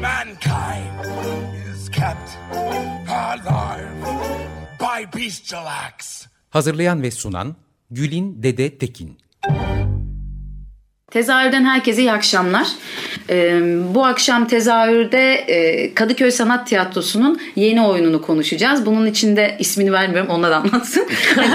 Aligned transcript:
Mankind 0.00 1.06
is 1.70 1.88
kept 1.90 2.38
alive 3.08 3.90
by 4.78 5.18
bestial. 5.18 5.66
Hazırlayan 6.50 7.02
ve 7.02 7.10
sunan 7.10 7.56
Gülin 7.90 8.42
Dede 8.42 8.78
Tekin 8.78 9.18
Tezahürden 11.10 11.64
herkese 11.64 12.00
iyi 12.02 12.12
akşamlar. 12.12 12.68
Ee, 13.30 13.60
bu 13.94 14.04
akşam 14.04 14.48
tezahürde 14.48 15.32
e, 15.34 15.94
Kadıköy 15.94 16.30
Sanat 16.30 16.66
Tiyatrosu'nun 16.66 17.40
yeni 17.56 17.82
oyununu 17.82 18.22
konuşacağız. 18.22 18.86
Bunun 18.86 19.06
içinde 19.06 19.56
ismini 19.58 19.92
vermiyorum 19.92 20.30
onlar 20.30 20.50
anlatsın. 20.50 21.06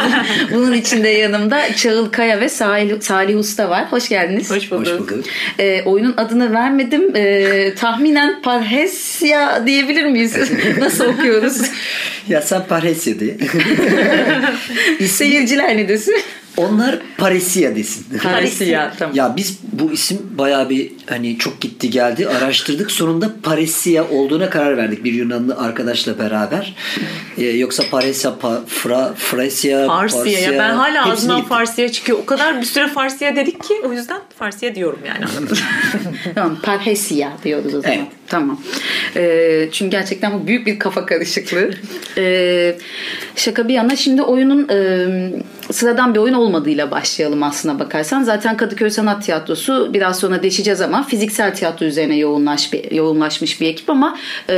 Bunun 0.54 0.74
içinde 0.74 1.10
yanımda 1.10 1.76
Çağıl 1.76 2.12
Kaya 2.12 2.40
ve 2.40 2.50
Salih, 2.50 3.02
Salih 3.02 3.40
Usta 3.40 3.70
var. 3.70 3.92
Hoş 3.92 4.10
geldiniz. 4.10 4.52
Hoş 4.52 4.72
bulduk. 4.72 4.88
Hoş 4.88 5.00
bulduk. 5.00 5.26
Ee, 5.60 5.82
oyunun 5.86 6.14
adını 6.18 6.54
vermedim. 6.54 7.16
Ee, 7.16 7.74
tahminen 7.76 8.42
Parhesya 8.42 9.64
diyebilir 9.66 10.06
miyiz? 10.06 10.36
Nasıl 10.80 11.06
okuyoruz? 11.06 11.62
ya 12.28 12.42
sen 12.42 12.68
Parhesya 12.68 13.20
de. 13.20 13.38
Seyirciler 15.08 15.78
ne 15.78 15.88
desin? 15.88 16.16
Onlar 16.58 17.00
Paresia 17.18 17.76
desin. 17.76 18.06
Paresia 18.24 18.94
tamam. 19.00 19.16
Ya 19.16 19.34
biz 19.38 19.60
bu 19.72 19.92
isim 19.92 20.22
baya 20.38 20.70
bir 20.70 20.92
hani 21.06 21.38
çok 21.38 21.62
gitti 21.62 21.90
geldi 21.90 22.28
araştırdık 22.28 22.92
sonunda 22.92 23.32
Paresia 23.44 24.10
olduğuna 24.10 24.50
karar 24.50 24.78
verdik 24.78 25.04
bir 25.04 25.14
Yunanlı 25.14 25.58
arkadaşla 25.58 26.20
beraber. 26.20 26.76
Ee, 27.38 27.44
yoksa 27.44 27.84
Paresia, 27.92 28.40
pa, 28.40 28.62
Fra, 28.68 29.14
Frasia, 29.18 29.88
Farsiya 29.88 30.40
ya 30.40 30.52
ben 30.60 30.70
hala 30.70 31.12
ağzımdan 31.12 31.44
Farsiya 31.44 31.92
çıkıyor. 31.92 32.20
O 32.20 32.26
kadar 32.26 32.62
bir 32.62 32.66
süre 32.66 32.88
Farsiya 32.88 33.36
dedik 33.36 33.64
ki 33.64 33.74
o 33.86 33.94
yüzden 33.94 34.20
Farsiya 34.40 34.76
diyorum 34.76 35.00
yani. 35.08 35.26
tamam 36.36 36.58
Parhesia 36.64 37.32
diyoruz 37.44 37.74
o 37.74 37.82
zaman. 37.82 37.98
Evet. 37.98 38.08
Tamam. 38.28 38.60
Ee, 39.16 39.70
çünkü 39.72 39.92
gerçekten 39.92 40.34
bu 40.34 40.48
büyük 40.48 40.68
bir 40.68 40.80
kafa 40.80 41.06
karışıklığı. 41.06 41.72
Ee, 42.18 42.76
şaka 43.36 43.68
bir 43.68 43.74
yana 43.74 43.96
şimdi 43.96 44.22
oyunun 44.22 44.70
e, 44.70 45.08
sıradan 45.72 46.14
bir 46.14 46.20
oyun 46.20 46.34
olmadığıyla 46.34 46.92
başlayalım 46.92 47.44
aslına 47.44 47.80
bakarsan. 47.80 48.24
Zaten 48.24 48.58
Kadıköy 48.58 48.90
Sanat 48.90 49.26
Tiyatrosu 49.26 49.94
biraz 49.94 50.20
sonra 50.20 50.44
değişeceğiz 50.44 50.82
ama 50.82 51.04
fiziksel 51.04 51.56
tiyatro 51.56 51.86
üzerine 51.86 52.18
yoğunlaş, 52.18 52.72
yoğunlaşmış 52.92 53.62
bir 53.62 53.68
ekip 53.68 53.90
ama 53.90 54.18
e, 54.50 54.56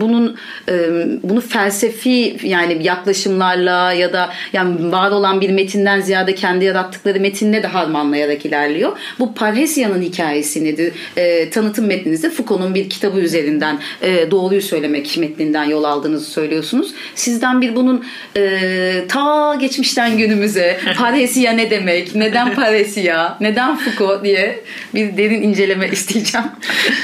bunun 0.00 0.36
e, 0.68 0.74
bunu 1.22 1.40
felsefi 1.40 2.36
yani 2.42 2.86
yaklaşımlarla 2.86 3.92
ya 3.92 4.12
da 4.12 4.30
yani 4.52 4.92
var 4.92 5.10
olan 5.10 5.40
bir 5.40 5.50
metinden 5.50 6.00
ziyade 6.00 6.34
kendi 6.34 6.64
yarattıkları 6.64 7.20
metinle 7.20 7.62
de 7.62 7.66
harmanlayarak 7.66 8.46
ilerliyor. 8.46 8.98
Bu 9.18 9.34
Parhesia'nın 9.34 10.02
hikayesini 10.02 10.92
e, 11.16 11.50
tanıtım 11.50 11.86
metninizde 11.86 12.30
Foucault'un 12.30 12.74
bir 12.74 12.88
kitabı 12.88 13.20
üzerinden 13.20 13.78
e, 14.02 14.30
doğruyu 14.30 14.62
söylemek 14.62 15.18
metninden 15.18 15.64
yol 15.64 15.84
aldığınızı 15.84 16.30
söylüyorsunuz. 16.30 16.94
Sizden 17.14 17.60
bir 17.60 17.76
bunun 17.76 18.04
e, 18.36 19.04
ta 19.08 19.54
geçmişten 19.60 20.18
günümüze 20.28 20.80
Parhesia 20.98 21.52
ne 21.52 21.70
demek, 21.70 22.14
neden 22.14 22.54
Parhesia, 22.54 23.36
neden 23.40 23.76
Foucault 23.76 24.24
diye 24.24 24.64
bir 24.94 25.16
derin 25.16 25.42
inceleme 25.42 25.88
isteyeceğim. 25.92 26.46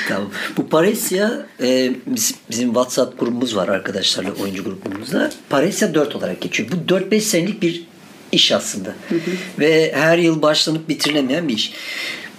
tamam. 0.08 0.30
Bu 0.56 0.68
Parhesia 0.68 1.30
e, 1.62 1.92
bizim, 2.06 2.36
bizim 2.50 2.68
WhatsApp 2.68 3.20
grubumuz 3.20 3.56
var 3.56 3.68
arkadaşlarla 3.68 4.30
oyuncu 4.42 4.64
grubumuzda. 4.64 5.30
Parhesia 5.50 5.94
4 5.94 6.16
olarak 6.16 6.40
geçiyor. 6.40 6.68
Bu 6.72 6.94
4-5 6.94 7.20
senelik 7.20 7.62
bir 7.62 7.84
iş 8.32 8.52
aslında. 8.52 8.88
Hı 9.08 9.14
hı. 9.14 9.30
Ve 9.58 9.92
her 9.94 10.18
yıl 10.18 10.42
başlanıp 10.42 10.88
bitirilemeyen 10.88 11.48
bir 11.48 11.54
iş. 11.54 11.72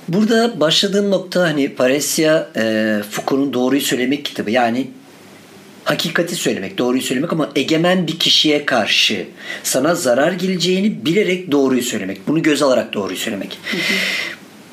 Burada 0.07 0.59
başladığım 0.59 1.12
nokta 1.12 1.41
hani 1.41 1.75
Paresya 1.75 2.47
e, 2.56 2.96
Foucault'un 3.12 3.53
Doğruyu 3.53 3.81
Söylemek 3.81 4.25
kitabı. 4.25 4.52
Yani 4.52 4.88
hakikati 5.85 6.35
söylemek, 6.35 6.78
doğruyu 6.78 7.01
söylemek 7.01 7.34
ama 7.34 7.51
egemen 7.56 8.07
bir 8.07 8.19
kişiye 8.19 8.66
karşı 8.66 9.25
sana 9.63 9.96
zarar 9.96 10.31
geleceğini 10.31 11.06
bilerek 11.06 11.51
doğruyu 11.51 11.81
söylemek. 11.81 12.28
Bunu 12.28 12.41
göz 12.41 12.62
alarak 12.62 12.94
doğruyu 12.94 13.18
söylemek. 13.18 13.59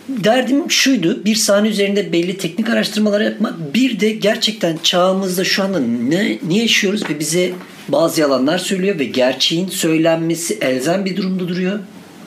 Derdim 0.09 0.71
şuydu. 0.71 1.25
Bir 1.25 1.35
sahne 1.35 1.69
üzerinde 1.69 2.13
belli 2.13 2.37
teknik 2.37 2.71
araştırmalar 2.71 3.21
yapmak. 3.21 3.75
Bir 3.75 4.01
de 4.01 4.11
gerçekten 4.11 4.79
çağımızda 4.83 5.45
şu 5.45 5.63
anda 5.63 5.81
ne, 5.81 6.39
ne 6.49 6.59
yaşıyoruz 6.59 7.11
ve 7.11 7.19
bize 7.19 7.53
bazı 7.89 8.21
yalanlar 8.21 8.59
söylüyor 8.59 8.99
ve 8.99 9.05
gerçeğin 9.05 9.69
söylenmesi 9.69 10.59
elzem 10.61 11.05
bir 11.05 11.17
durumda 11.17 11.49
duruyor. 11.49 11.79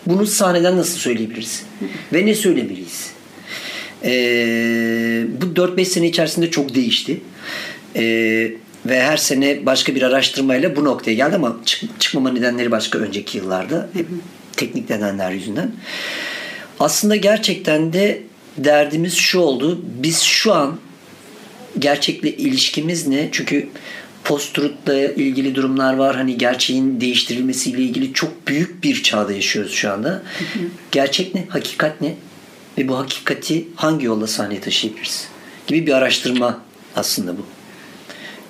Bunu 0.06 0.26
sahneden 0.26 0.78
nasıl 0.78 1.00
söyleyebiliriz? 1.00 1.64
Ve 2.14 2.26
ne 2.26 2.36
söylemeliyiz? 2.36 3.12
Ee, 4.04 5.26
bu 5.42 5.46
4-5 5.46 5.86
sene 5.86 6.08
içerisinde 6.08 6.52
çok 6.52 6.76
değişti. 6.76 7.22
Ee, 7.96 8.52
ve 8.86 9.04
her 9.04 9.18
sene 9.18 9.66
başka 9.66 9.96
bir 9.96 10.02
araştırmayla 10.02 10.76
bu 10.76 10.86
noktaya 10.86 11.14
geldi 11.14 11.36
ama 11.36 11.56
çık, 11.66 12.00
çıkmama 12.00 12.32
nedenleri 12.32 12.72
başka 12.72 13.00
önceki 13.00 13.38
yıllarda. 13.38 13.90
Hep 13.94 14.08
teknik 14.58 14.90
nedenler 14.90 15.32
yüzünden. 15.32 15.72
Aslında 16.80 17.16
gerçekten 17.16 17.94
de 17.94 18.22
derdimiz 18.58 19.14
şu 19.14 19.40
oldu. 19.40 19.82
Biz 19.84 20.22
şu 20.22 20.54
an 20.54 20.78
gerçekle 21.80 22.38
ilişkimiz 22.38 23.08
ne? 23.08 23.30
Çünkü 23.32 23.70
post-truth'la 24.24 24.96
ilgili 24.96 25.56
durumlar 25.56 25.94
var. 25.94 26.16
Hani 26.16 26.38
gerçeğin 26.38 27.02
değiştirilmesiyle 27.02 27.82
ilgili 27.82 28.14
çok 28.14 28.48
büyük 28.48 28.84
bir 28.84 29.04
çağda 29.04 29.34
yaşıyoruz 29.34 29.72
şu 29.72 29.92
anda. 29.92 30.24
Gerçek 30.92 31.36
ne? 31.36 31.46
Hakikat 31.50 32.02
ne? 32.02 32.16
Ve 32.78 32.88
bu 32.88 32.98
hakikati 32.98 33.68
hangi 33.76 34.06
yolla 34.06 34.28
sahneye 34.28 34.62
taşıyabiliriz? 34.62 35.28
Gibi 35.68 35.88
bir 35.88 35.94
araştırma 35.94 36.62
aslında 36.96 37.38
bu. 37.38 37.55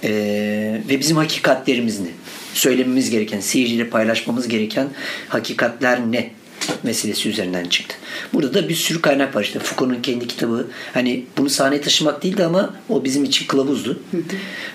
Ee, 0.05 0.81
ve 0.89 0.99
bizim 0.99 1.17
hakikatlerimiz 1.17 1.99
ne? 1.99 2.07
Söylememiz 2.53 3.09
gereken, 3.09 3.39
seyirciyle 3.39 3.89
paylaşmamız 3.89 4.47
gereken 4.47 4.87
hakikatler 5.29 5.99
ne? 6.11 6.31
meselesi 6.83 7.29
üzerinden 7.29 7.65
çıktı. 7.65 7.95
Burada 8.33 8.53
da 8.53 8.69
bir 8.69 8.75
sürü 8.75 9.01
kaynak 9.01 9.35
var 9.35 9.43
işte 9.43 9.59
Foucault'un 9.59 10.01
kendi 10.01 10.27
kitabı 10.27 10.67
hani 10.93 11.25
bunu 11.37 11.49
sahneye 11.49 11.81
taşımak 11.81 12.23
değildi 12.23 12.45
ama 12.45 12.73
o 12.89 13.03
bizim 13.03 13.23
için 13.23 13.47
kılavuzdu. 13.47 13.99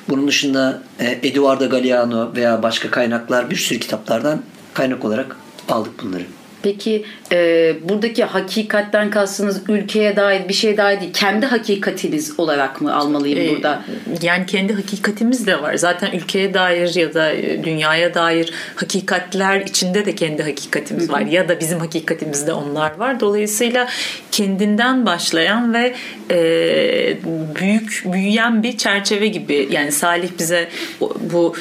Bunun 0.09 0.29
dışında 0.29 0.83
e, 1.01 1.19
Eduardo 1.23 1.71
Galeano 1.71 2.35
veya 2.37 2.63
başka 2.63 2.91
kaynaklar 2.91 3.51
bir 3.51 3.57
sürü 3.57 3.79
kitaplardan 3.79 4.43
kaynak 4.75 5.05
olarak 5.05 5.37
aldık 5.69 6.03
bunları. 6.03 6.25
Peki 6.63 7.05
e, 7.33 7.75
buradaki 7.89 8.25
hakikatten 8.25 9.11
kastınız 9.11 9.63
ülkeye 9.69 10.17
dair 10.17 10.49
bir 10.49 10.55
şey 10.55 10.77
dair 10.77 11.01
değil. 11.01 11.13
Kendi 11.13 11.47
hakikatiniz 11.47 12.41
olarak 12.41 12.81
mı 12.81 12.97
almalıyım 12.97 13.39
ee, 13.39 13.57
burada? 13.57 13.83
Yani 14.23 14.47
kendi 14.47 14.73
hakikatimiz 14.73 15.47
de 15.47 15.63
var. 15.63 15.75
Zaten 15.75 16.13
ülkeye 16.13 16.55
dair 16.55 16.95
ya 16.95 17.15
da 17.15 17.33
dünyaya 17.65 18.15
dair 18.15 18.53
hakikatler 18.77 19.61
içinde 19.61 20.07
de 20.07 20.15
kendi 20.15 20.43
hakikatimiz 20.43 21.05
Hı-hı. 21.05 21.13
var. 21.13 21.21
Ya 21.21 21.49
da 21.49 21.61
bizim 21.61 21.79
hakikatimizde 21.79 22.53
onlar 22.53 22.99
var. 22.99 23.21
Dolayısıyla 23.21 23.89
kendinden 24.33 25.07
başlayan 25.07 25.75
ve 25.75 25.95
e, 26.31 26.39
büyük 27.61 28.03
büyüyen 28.13 28.63
bir 28.63 28.77
çerçeve 28.77 29.27
gibi. 29.27 29.69
Yani 29.71 29.93
Salih 29.93 30.29
bize 30.39 30.69
bu 31.33 31.55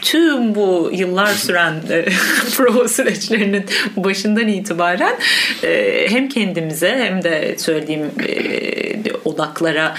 tüm 0.00 0.54
bu 0.54 0.90
yıllar 0.92 1.26
süren 1.26 1.74
e, 1.90 2.04
prova 2.56 2.88
süreçlerinin 2.88 3.64
başından 3.96 4.48
itibaren 4.48 5.16
e, 5.64 6.06
hem 6.10 6.28
kendimize 6.28 6.96
hem 6.98 7.22
de 7.22 7.54
söylediğim 7.58 8.10
e, 8.28 9.12
odaklara 9.24 9.94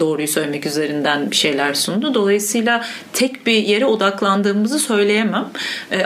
doğruyu 0.00 0.28
söylemek 0.28 0.66
üzerinden 0.66 1.30
bir 1.30 1.36
şeyler 1.36 1.74
sundu. 1.74 2.14
Dolayısıyla 2.14 2.84
tek 3.12 3.46
bir 3.46 3.52
yere 3.52 3.86
odaklandığımızı 3.86 4.78
söyleyemem. 4.78 5.50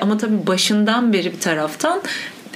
Ama 0.00 0.19
tabii 0.19 0.46
başından 0.46 1.12
beri 1.12 1.32
bir 1.32 1.40
taraftan 1.40 2.02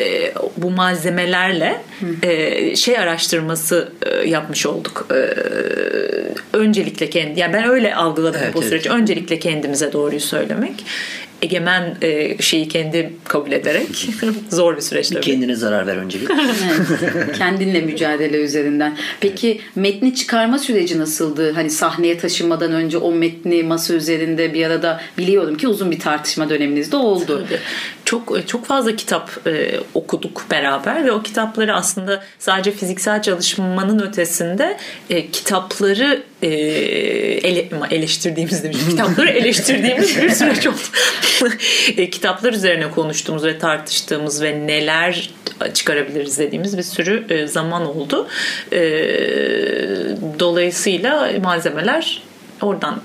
e, 0.00 0.34
bu 0.56 0.70
malzemelerle 0.70 1.80
e, 2.22 2.76
şey 2.76 2.98
araştırması 2.98 3.92
e, 4.02 4.28
yapmış 4.28 4.66
olduk. 4.66 5.06
E, 5.10 5.16
öncelikle 6.56 7.10
kendi 7.10 7.40
yani 7.40 7.52
ben 7.52 7.68
öyle 7.68 7.94
algıladım 7.94 8.40
evet, 8.44 8.54
bu 8.54 8.62
süreci. 8.62 8.88
Evet. 8.88 9.00
Öncelikle 9.00 9.38
kendimize 9.38 9.92
doğruyu 9.92 10.20
söylemek. 10.20 10.84
egemen 11.42 11.96
e, 12.02 12.42
şeyi 12.42 12.68
kendi 12.68 13.12
kabul 13.24 13.52
ederek 13.52 14.08
zor 14.50 14.76
bir 14.76 14.80
süreç 14.80 15.08
tabii. 15.08 15.20
Kendine 15.20 15.54
zarar 15.54 15.86
ver 15.86 15.96
öncelik. 15.96 16.28
Evet. 17.10 17.32
Kendinle 17.38 17.80
mücadele 17.80 18.36
üzerinden. 18.36 18.96
Peki 19.20 19.60
metni 19.74 20.14
çıkarma 20.14 20.58
süreci 20.58 20.98
nasıldı? 20.98 21.52
Hani 21.52 21.70
sahneye 21.70 22.18
taşınmadan 22.18 22.72
önce 22.72 22.98
o 22.98 23.12
metni 23.12 23.62
masa 23.62 23.94
üzerinde 23.94 24.54
bir 24.54 24.66
arada 24.66 25.00
biliyorum 25.18 25.56
ki 25.56 25.68
uzun 25.68 25.90
bir 25.90 26.00
tartışma 26.00 26.50
döneminiz 26.50 26.92
de 26.92 26.96
oldu. 26.96 27.46
Tabii. 27.48 27.60
Çok 28.12 28.48
çok 28.48 28.66
fazla 28.66 28.96
kitap 28.96 29.46
e, 29.46 29.80
okuduk 29.94 30.46
beraber 30.50 31.04
ve 31.04 31.12
o 31.12 31.22
kitapları 31.22 31.74
aslında 31.74 32.24
sadece 32.38 32.72
fiziksel 32.72 33.22
çalışmanın 33.22 33.98
ötesinde 33.98 34.78
e, 35.10 35.30
kitapları 35.30 36.22
e, 36.42 36.48
ele, 36.48 37.68
eleştirdiğimiz 37.90 38.64
demişim. 38.64 38.90
Kitapları 38.90 39.30
eleştirdiğimiz 39.38 40.22
bir 40.22 40.30
süreç 40.30 40.66
oldu. 40.66 40.76
e, 41.96 42.10
kitaplar 42.10 42.52
üzerine 42.52 42.90
konuştuğumuz 42.90 43.44
ve 43.44 43.58
tartıştığımız 43.58 44.42
ve 44.42 44.66
neler 44.66 45.30
çıkarabiliriz 45.74 46.38
dediğimiz 46.38 46.78
bir 46.78 46.82
sürü 46.82 47.26
e, 47.28 47.46
zaman 47.46 47.86
oldu. 47.86 48.28
E, 48.72 48.80
dolayısıyla 50.38 51.32
malzemeler 51.42 52.22
oradan 52.62 53.00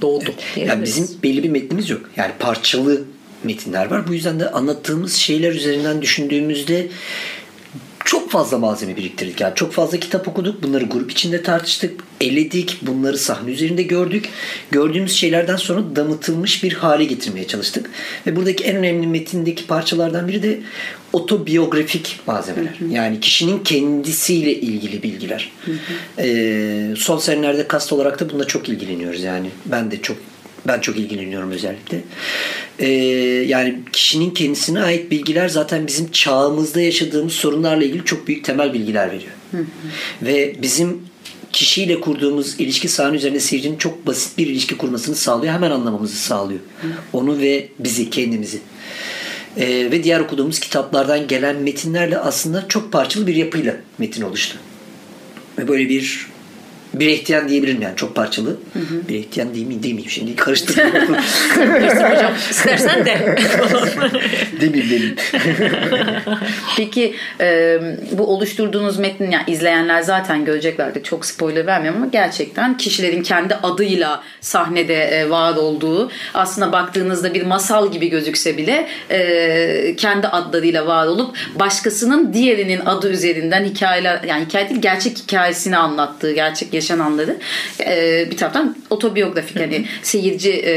doğdu. 0.00 0.34
Yani 0.56 0.82
bizim 0.82 1.08
belli 1.22 1.42
bir 1.42 1.50
metnimiz 1.50 1.90
yok. 1.90 2.10
Yani 2.16 2.32
parçalı 2.38 3.02
metinler 3.44 3.90
var. 3.90 4.08
Bu 4.08 4.14
yüzden 4.14 4.40
de 4.40 4.50
anlattığımız 4.50 5.14
şeyler 5.14 5.52
üzerinden 5.52 6.02
düşündüğümüzde 6.02 6.88
çok 8.04 8.30
fazla 8.30 8.58
malzeme 8.58 8.96
biriktirdik. 8.96 9.40
Yani 9.40 9.54
çok 9.54 9.72
fazla 9.72 10.00
kitap 10.00 10.28
okuduk. 10.28 10.62
Bunları 10.62 10.84
grup 10.84 11.10
içinde 11.10 11.42
tartıştık, 11.42 12.04
eledik. 12.20 12.78
Bunları 12.82 13.18
sahne 13.18 13.50
üzerinde 13.50 13.82
gördük. 13.82 14.28
Gördüğümüz 14.70 15.12
şeylerden 15.12 15.56
sonra 15.56 15.96
damıtılmış 15.96 16.64
bir 16.64 16.72
hale 16.72 17.04
getirmeye 17.04 17.46
çalıştık. 17.46 17.90
Ve 18.26 18.36
buradaki 18.36 18.64
en 18.64 18.76
önemli 18.76 19.06
metindeki 19.06 19.66
parçalardan 19.66 20.28
biri 20.28 20.42
de 20.42 20.60
otobiyografik 21.12 22.20
malzemeler. 22.26 22.74
Hı 22.78 22.84
hı. 22.84 22.88
Yani 22.88 23.20
kişinin 23.20 23.58
kendisiyle 23.58 24.54
ilgili 24.54 25.02
bilgiler. 25.02 25.52
Hı 25.64 25.72
hı. 25.72 26.22
Ee, 26.22 26.94
son 26.96 27.18
senelerde 27.18 27.68
kast 27.68 27.92
olarak 27.92 28.20
da 28.20 28.30
bununla 28.30 28.46
çok 28.46 28.68
ilgileniyoruz. 28.68 29.22
Yani 29.22 29.50
ben 29.66 29.90
de 29.90 30.02
çok 30.02 30.16
ben 30.66 30.80
çok 30.80 30.96
ilgileniyorum 30.96 31.50
özellikle. 31.50 32.00
Ee, 32.78 32.88
yani 33.48 33.78
kişinin 33.92 34.30
kendisine 34.30 34.82
ait 34.82 35.10
bilgiler 35.10 35.48
zaten 35.48 35.86
bizim 35.86 36.10
çağımızda 36.10 36.80
yaşadığımız 36.80 37.32
sorunlarla 37.32 37.84
ilgili 37.84 38.04
çok 38.04 38.28
büyük 38.28 38.44
temel 38.44 38.72
bilgiler 38.72 39.06
veriyor. 39.06 39.32
Hı 39.50 39.58
hı. 39.58 39.64
Ve 40.22 40.56
bizim 40.62 41.02
kişiyle 41.52 42.00
kurduğumuz 42.00 42.60
ilişki 42.60 42.88
sahne 42.88 43.16
üzerinde 43.16 43.40
seyircinin 43.40 43.76
çok 43.76 44.06
basit 44.06 44.38
bir 44.38 44.46
ilişki 44.46 44.76
kurmasını 44.76 45.14
sağlıyor. 45.14 45.52
Hemen 45.54 45.70
anlamamızı 45.70 46.16
sağlıyor. 46.16 46.60
Hı. 46.82 46.88
Onu 47.12 47.38
ve 47.38 47.68
bizi, 47.78 48.10
kendimizi. 48.10 48.58
Ee, 49.56 49.68
ve 49.68 50.04
diğer 50.04 50.20
okuduğumuz 50.20 50.60
kitaplardan 50.60 51.26
gelen 51.26 51.56
metinlerle 51.56 52.18
aslında 52.18 52.68
çok 52.68 52.92
parçalı 52.92 53.26
bir 53.26 53.34
yapıyla 53.34 53.76
metin 53.98 54.22
oluştu. 54.22 54.58
Ve 55.58 55.68
böyle 55.68 55.88
bir 55.88 56.26
bir 56.94 57.06
ihtiyan 57.06 57.48
diyebilirim 57.48 57.82
yani 57.82 57.96
çok 57.96 58.14
parçalı. 58.14 58.50
Hı 58.72 58.78
hı. 58.78 59.08
Bir 59.08 59.14
ihtiyan 59.14 59.54
değil 59.54 59.66
mi 59.66 59.82
demeyeyim 59.82 60.10
şimdi 60.10 60.36
karıştırdım. 60.36 61.16
hocam 62.12 62.32
istersen 62.50 63.06
de. 63.06 63.36
demeyeyim 64.60 64.90
demeyeyim. 64.90 65.16
Peki 66.76 67.14
e, 67.40 67.78
bu 68.12 68.26
oluşturduğunuz 68.26 68.98
metnin 68.98 69.30
yani 69.30 69.44
izleyenler 69.46 70.02
zaten 70.02 70.44
göreceklerdi 70.44 71.02
çok 71.02 71.26
spoiler 71.26 71.66
vermiyorum 71.66 72.02
ama 72.02 72.10
gerçekten 72.12 72.76
kişilerin 72.76 73.22
kendi 73.22 73.54
adıyla 73.54 74.22
sahnede 74.40 75.04
e, 75.04 75.30
var 75.30 75.56
olduğu 75.56 76.10
aslında 76.34 76.72
baktığınızda 76.72 77.34
bir 77.34 77.42
masal 77.42 77.92
gibi 77.92 78.10
gözükse 78.10 78.56
bile 78.56 78.88
e, 79.10 79.96
kendi 79.96 80.26
adlarıyla 80.26 80.86
var 80.86 81.06
olup 81.06 81.36
başkasının 81.54 82.32
diğerinin 82.32 82.80
adı 82.86 83.10
üzerinden 83.10 83.64
hikayeler 83.64 84.22
yani 84.22 84.44
hikaye 84.44 84.68
değil 84.68 84.80
gerçek 84.80 85.18
hikayesini 85.18 85.76
anlattığı 85.76 86.32
gerçek 86.32 86.72
yaşananları 86.82 87.36
e, 87.86 88.26
bir 88.30 88.36
taraftan 88.36 88.76
otobiyografik 88.90 89.60
hani 89.60 89.84
seyirci 90.02 90.50
e, 90.50 90.72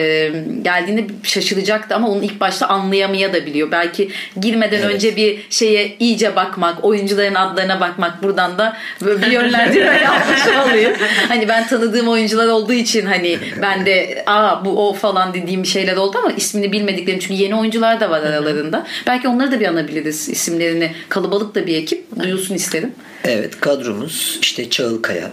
geldiğinde 0.62 1.06
şaşıracaktı 1.24 1.96
ama 1.96 2.10
onu 2.10 2.24
ilk 2.24 2.40
başta 2.40 2.68
anlayamaya 2.68 3.34
da 3.34 3.46
biliyor. 3.46 3.72
Belki 3.72 4.10
girmeden 4.42 4.80
evet. 4.80 4.96
önce 4.96 5.16
bir 5.16 5.40
şeye 5.50 5.96
iyice 6.00 6.36
bakmak, 6.36 6.86
oyuncuların 6.86 7.36
adlarına 7.36 7.80
bakmak 7.80 8.24
buradan 8.24 8.58
da 8.58 8.78
bir 9.02 9.32
yönlendirme 9.32 10.02
yapmış 10.04 10.42
oluyor. 10.48 10.92
Hani 11.28 11.48
ben 11.48 11.68
tanıdığım 11.68 12.08
oyuncular 12.08 12.48
olduğu 12.48 12.74
için 12.74 13.06
hani 13.06 13.40
ben 13.62 13.86
de 13.86 14.24
aa 14.26 14.66
bu 14.66 14.90
o 14.90 14.94
falan 14.94 15.34
dediğim 15.34 15.66
şeyler 15.66 15.98
oldu 15.98 16.18
ama 16.18 16.32
ismini 16.32 16.72
bilmediklerim 16.72 17.20
çünkü 17.20 17.34
yeni 17.34 17.56
oyuncular 17.56 18.00
da 18.00 18.10
var 18.10 18.20
aralarında. 18.20 18.88
Belki 19.08 19.28
onları 19.28 19.52
da 19.52 19.60
bir 19.60 19.68
anabiliriz 19.68 20.30
isimlerini. 20.30 20.92
Kalabalık 21.10 21.56
da 21.56 21.68
bir 21.68 21.76
ekip 21.76 22.20
duyulsun 22.20 22.56
isterim. 22.56 22.92
Evet 23.28 23.60
kadromuz 23.60 24.40
işte 24.42 24.70
Çağıl 24.70 25.02
Kaya. 25.02 25.32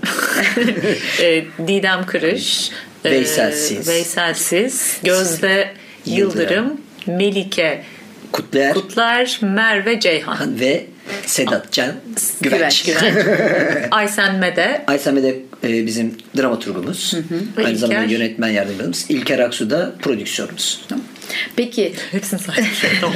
e, 1.20 1.44
Didem 1.66 2.06
Kırış. 2.06 2.70
Veyselsiz. 3.04 3.88
E, 3.88 3.92
Veyselsiz. 3.92 4.98
Gözde 5.04 5.72
Yıldırım. 6.06 6.40
Yıldırım 6.40 6.80
Melike 7.06 7.84
Kutlar. 8.32 8.74
Kutlar, 8.74 9.38
Merve 9.42 10.00
Ceyhan. 10.00 10.60
Ve 10.60 10.86
Sedat 11.26 11.72
Can 11.72 11.92
Güvenç. 12.40 12.82
Güvenç. 12.82 13.26
Aysen 13.90 14.36
Mede. 14.36 14.84
Aysen 14.86 15.14
Mede 15.14 15.36
e, 15.64 15.86
bizim 15.86 16.14
dramaturgumuz. 16.36 17.12
Hı 17.12 17.16
hı. 17.16 17.64
Aynı 17.66 17.76
zamanda 17.76 18.12
yönetmen 18.12 18.48
yardımcımız. 18.48 19.06
İlker 19.08 19.38
Aksu 19.38 19.70
da 19.70 19.92
prodüksiyonumuz. 20.02 20.80
Tamam. 20.88 21.04
Peki. 21.56 21.93
Hepsini 22.11 22.40
saydım. 22.40 22.67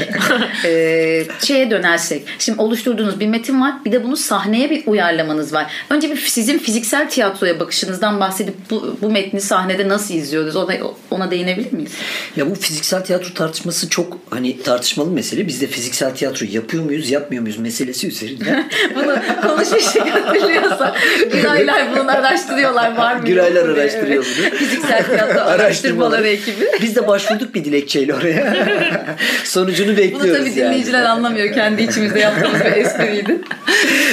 e, 0.65 1.25
şeye 1.45 1.71
dönersek. 1.71 2.23
Şimdi 2.39 2.61
oluşturduğunuz 2.61 3.21
bir 3.21 3.27
metin 3.27 3.61
var. 3.61 3.75
Bir 3.85 3.93
de 3.93 4.05
bunu 4.05 4.17
sahneye 4.17 4.71
bir 4.71 4.83
uyarlamanız 4.87 5.53
var. 5.53 5.73
Önce 5.91 6.11
bir 6.11 6.17
sizin 6.17 6.59
fiziksel 6.59 7.11
tiyatroya 7.11 7.61
bakışınızdan 7.61 8.21
bahsedip 8.21 8.55
bu, 8.71 8.97
bu 9.03 9.11
metni 9.11 9.41
sahnede 9.41 9.89
nasıl 9.89 10.15
izliyoruz? 10.15 10.57
Ona, 10.57 10.73
ona 11.11 11.31
değinebilir 11.31 11.73
miyiz? 11.73 11.93
Ya 12.37 12.51
bu 12.51 12.55
fiziksel 12.55 13.05
tiyatro 13.05 13.35
tartışması 13.35 13.89
çok 13.89 14.19
hani 14.31 14.63
tartışmalı 14.63 15.11
mesele. 15.11 15.47
Biz 15.47 15.61
de 15.61 15.67
fiziksel 15.67 16.15
tiyatro 16.15 16.47
yapıyor 16.51 16.85
muyuz, 16.85 17.11
yapmıyor 17.11 17.43
muyuz 17.43 17.59
meselesi 17.59 18.09
üzerinden. 18.09 18.71
bunu 18.95 19.17
konuşmuştuk 19.43 20.09
hatırlıyorsan. 20.09 20.95
Güraylar 21.33 21.97
bunu 21.97 22.11
araştırıyorlar 22.11 22.97
var 22.97 23.17
mı? 23.17 23.25
Güraylar 23.25 23.69
araştırıyor 23.69 24.25
bunu. 24.25 24.59
fiziksel 24.59 25.05
tiyatro 25.05 25.41
araştırmaları 25.41 26.29
ekibi. 26.29 26.67
Biz 26.83 26.97
de 26.97 27.09
başvurduk 27.09 27.55
bir 27.55 27.65
dilekçeyle 28.07 28.15
oraya. 28.15 29.17
Sonucunu 29.45 29.97
bekliyoruz 29.97 30.31
Bunu 30.31 30.39
tabii 30.39 30.57
dinleyiciler 30.57 30.99
yani. 30.99 31.09
anlamıyor. 31.09 31.55
Kendi 31.55 31.83
içimizde 31.83 32.21
yaptığımız 32.21 32.61
bir 32.61 32.73
espriydi. 32.73 33.41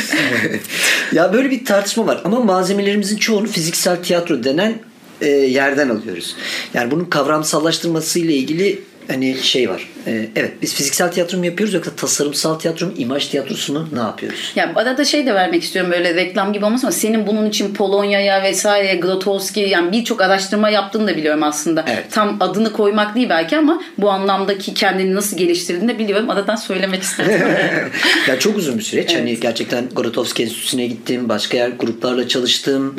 ya 1.11 1.33
böyle 1.33 1.51
bir 1.51 1.65
tartışma 1.65 2.07
var. 2.07 2.21
Ama 2.23 2.39
malzemelerimizin 2.39 3.17
çoğunu 3.17 3.47
fiziksel 3.47 4.03
tiyatro 4.03 4.43
denen 4.43 4.73
e, 5.21 5.27
yerden 5.29 5.89
alıyoruz. 5.89 6.35
Yani 6.73 6.91
bunun 6.91 7.05
kavramsallaştırması 7.05 8.19
ile 8.19 8.33
ilgili 8.33 8.81
hani 9.07 9.37
şey 9.41 9.69
var. 9.69 9.87
E, 10.07 10.29
evet 10.35 10.51
biz 10.61 10.73
fiziksel 10.73 11.11
tiyatro 11.11 11.37
mu 11.37 11.45
yapıyoruz 11.45 11.73
yoksa 11.73 11.91
tasarımsal 11.95 12.59
tiyatro 12.59 12.85
mu, 12.85 12.91
imaj 12.97 13.27
tiyatrosunu 13.27 13.87
ne 13.93 13.99
yapıyoruz? 13.99 14.51
Ya 14.55 14.71
arada 14.75 15.05
şey 15.05 15.25
de 15.25 15.35
vermek 15.35 15.63
istiyorum 15.63 15.91
böyle 15.91 16.15
reklam 16.15 16.53
gibi 16.53 16.65
olmasın 16.65 16.87
ama 16.87 16.91
senin 16.91 17.27
bunun 17.27 17.49
için 17.49 17.73
Polonya'ya 17.73 18.43
vesaire 18.43 18.95
Grotowski 18.95 19.59
yani 19.59 19.91
birçok 19.91 20.21
araştırma 20.21 20.69
yaptığını 20.69 21.07
da 21.07 21.17
biliyorum 21.17 21.43
aslında. 21.43 21.85
Evet. 21.87 22.05
Tam 22.11 22.37
adını 22.39 22.73
koymak 22.73 23.15
değil 23.15 23.29
belki 23.29 23.57
ama 23.57 23.81
bu 23.97 24.09
anlamdaki 24.09 24.73
kendini 24.73 25.15
nasıl 25.15 25.37
geliştirdiğini 25.37 25.93
de 25.93 25.99
biliyorum. 25.99 26.29
Aradan 26.29 26.55
söylemek 26.55 27.03
istedim. 27.03 27.41
ya 28.27 28.39
çok 28.39 28.57
uzun 28.57 28.77
bir 28.77 28.83
süreç. 28.83 29.09
Hani 29.09 29.19
evet. 29.19 29.33
Hani 29.33 29.39
gerçekten 29.39 29.89
Grotowski 29.95 30.43
Enstitüsü'ne 30.43 30.87
gittim. 30.87 31.29
Başka 31.29 31.57
yer 31.57 31.69
gruplarla 31.69 32.27
çalıştım. 32.27 32.95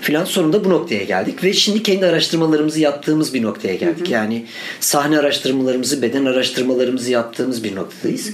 Filan 0.00 0.24
sonunda 0.24 0.64
bu 0.64 0.70
noktaya 0.70 1.04
geldik 1.04 1.44
ve 1.44 1.52
şimdi 1.52 1.82
kendi 1.82 2.06
araştırmalarımızı 2.06 2.80
yaptığımız 2.80 3.34
bir 3.34 3.42
noktaya 3.42 3.74
geldik. 3.74 4.06
Hı-hı. 4.06 4.12
Yani 4.12 4.46
sahne 4.80 5.18
araştırmalarımızı, 5.18 6.02
beden 6.02 6.24
araştırmalarımızı 6.24 6.39
araştırmalarımızı 6.40 7.10
yaptığımız 7.10 7.64
bir 7.64 7.76
noktadayız. 7.76 8.30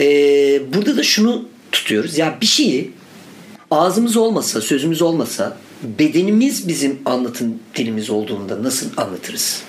Ee, 0.00 0.62
burada 0.74 0.96
da 0.96 1.02
şunu 1.02 1.48
tutuyoruz. 1.72 2.18
Ya 2.18 2.38
bir 2.40 2.46
şeyi 2.46 2.92
ağzımız 3.70 4.16
olmasa, 4.16 4.60
sözümüz 4.60 5.02
olmasa 5.02 5.56
bedenimiz 5.82 6.68
bizim 6.68 6.98
anlatım 7.04 7.54
dilimiz 7.74 8.10
olduğunda 8.10 8.62
nasıl 8.62 8.86
anlatırız? 8.96 9.62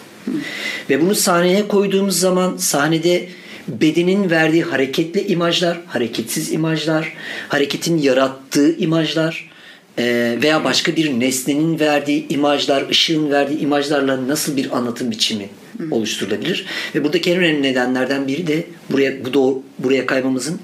Ve 0.90 1.02
bunu 1.02 1.16
sahneye 1.16 1.68
koyduğumuz 1.68 2.20
zaman 2.20 2.58
sahnede 2.58 3.30
bedenin 3.68 4.30
verdiği 4.30 4.64
hareketli 4.64 5.28
imajlar, 5.28 5.78
hareketsiz 5.88 6.52
imajlar, 6.52 7.14
hareketin 7.50 7.98
yarattığı 7.98 8.78
imajlar 8.78 9.50
e, 9.98 10.38
veya 10.42 10.64
başka 10.64 10.96
bir 10.96 11.20
nesnenin 11.20 11.80
verdiği 11.80 12.28
imajlar, 12.28 12.90
ışığın 12.90 13.32
verdiği 13.32 13.60
imajlarla 13.60 14.28
nasıl 14.28 14.58
bir 14.58 14.78
anlatım 14.78 15.12
biçimi 15.12 15.50
oluşturulabilir. 15.92 16.66
Ve 16.96 17.04
buradaki 17.04 17.32
en 17.32 17.38
önemli 17.38 17.62
nedenlerden 17.62 18.28
biri 18.28 18.48
de 18.48 18.64
buraya 18.92 19.26
bu 19.26 19.34
doğru, 19.34 19.64
buraya 19.80 20.06
kaymamızın 20.06 20.60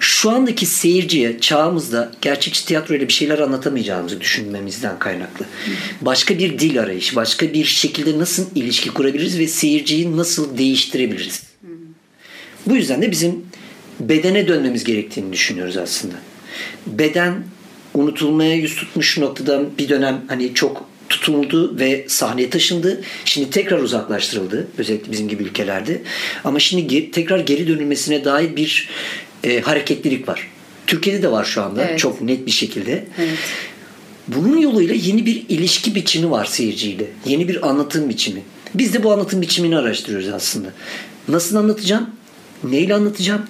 şu 0.00 0.30
andaki 0.30 0.66
seyirciye 0.66 1.40
çağımızda 1.40 2.12
gerçekçi 2.20 2.66
tiyatro 2.66 2.94
ile 2.94 3.08
bir 3.08 3.12
şeyler 3.12 3.38
anlatamayacağımızı 3.38 4.20
düşünmemizden 4.20 4.98
kaynaklı. 4.98 5.46
Başka 6.00 6.38
bir 6.38 6.58
dil 6.58 6.80
arayışı, 6.80 7.16
başka 7.16 7.52
bir 7.52 7.64
şekilde 7.64 8.18
nasıl 8.18 8.46
ilişki 8.54 8.90
kurabiliriz 8.90 9.38
ve 9.38 9.46
seyirciyi 9.46 10.16
nasıl 10.16 10.58
değiştirebiliriz? 10.58 11.42
Bu 12.66 12.76
yüzden 12.76 13.02
de 13.02 13.10
bizim 13.10 13.46
bedene 14.00 14.48
dönmemiz 14.48 14.84
gerektiğini 14.84 15.32
düşünüyoruz 15.32 15.76
aslında. 15.76 16.14
Beden 16.86 17.44
unutulmaya 17.94 18.54
yüz 18.54 18.76
tutmuş 18.76 19.18
noktadan 19.18 19.78
bir 19.78 19.88
dönem 19.88 20.24
hani 20.28 20.54
çok 20.54 20.88
tutuldu 21.24 21.78
ve 21.78 22.04
sahneye 22.08 22.50
taşındı. 22.50 23.00
Şimdi 23.24 23.50
tekrar 23.50 23.78
uzaklaştırıldı. 23.78 24.66
Özellikle 24.78 25.12
bizim 25.12 25.28
gibi 25.28 25.42
ülkelerde. 25.42 26.02
Ama 26.44 26.58
şimdi 26.58 26.94
ge- 26.94 27.10
tekrar 27.10 27.38
geri 27.38 27.68
dönülmesine 27.68 28.24
dair 28.24 28.56
bir 28.56 28.88
e, 29.44 29.60
hareketlilik 29.60 30.28
var. 30.28 30.48
Türkiye'de 30.86 31.22
de 31.22 31.30
var 31.30 31.44
şu 31.44 31.62
anda. 31.62 31.84
Evet. 31.84 31.98
Çok 31.98 32.20
net 32.20 32.46
bir 32.46 32.50
şekilde. 32.50 33.04
Evet. 33.18 33.38
Bunun 34.28 34.56
yoluyla 34.56 34.94
yeni 34.94 35.26
bir 35.26 35.42
ilişki 35.48 35.94
biçimi 35.94 36.30
var 36.30 36.44
seyirciyle. 36.44 37.04
Yeni 37.26 37.48
bir 37.48 37.68
anlatım 37.68 38.08
biçimi. 38.08 38.42
Biz 38.74 38.94
de 38.94 39.02
bu 39.02 39.12
anlatım 39.12 39.42
biçimini 39.42 39.76
araştırıyoruz 39.76 40.28
aslında. 40.28 40.68
Nasıl 41.28 41.56
anlatacağım? 41.56 42.10
Neyle 42.64 42.94
anlatacağım? 42.94 43.42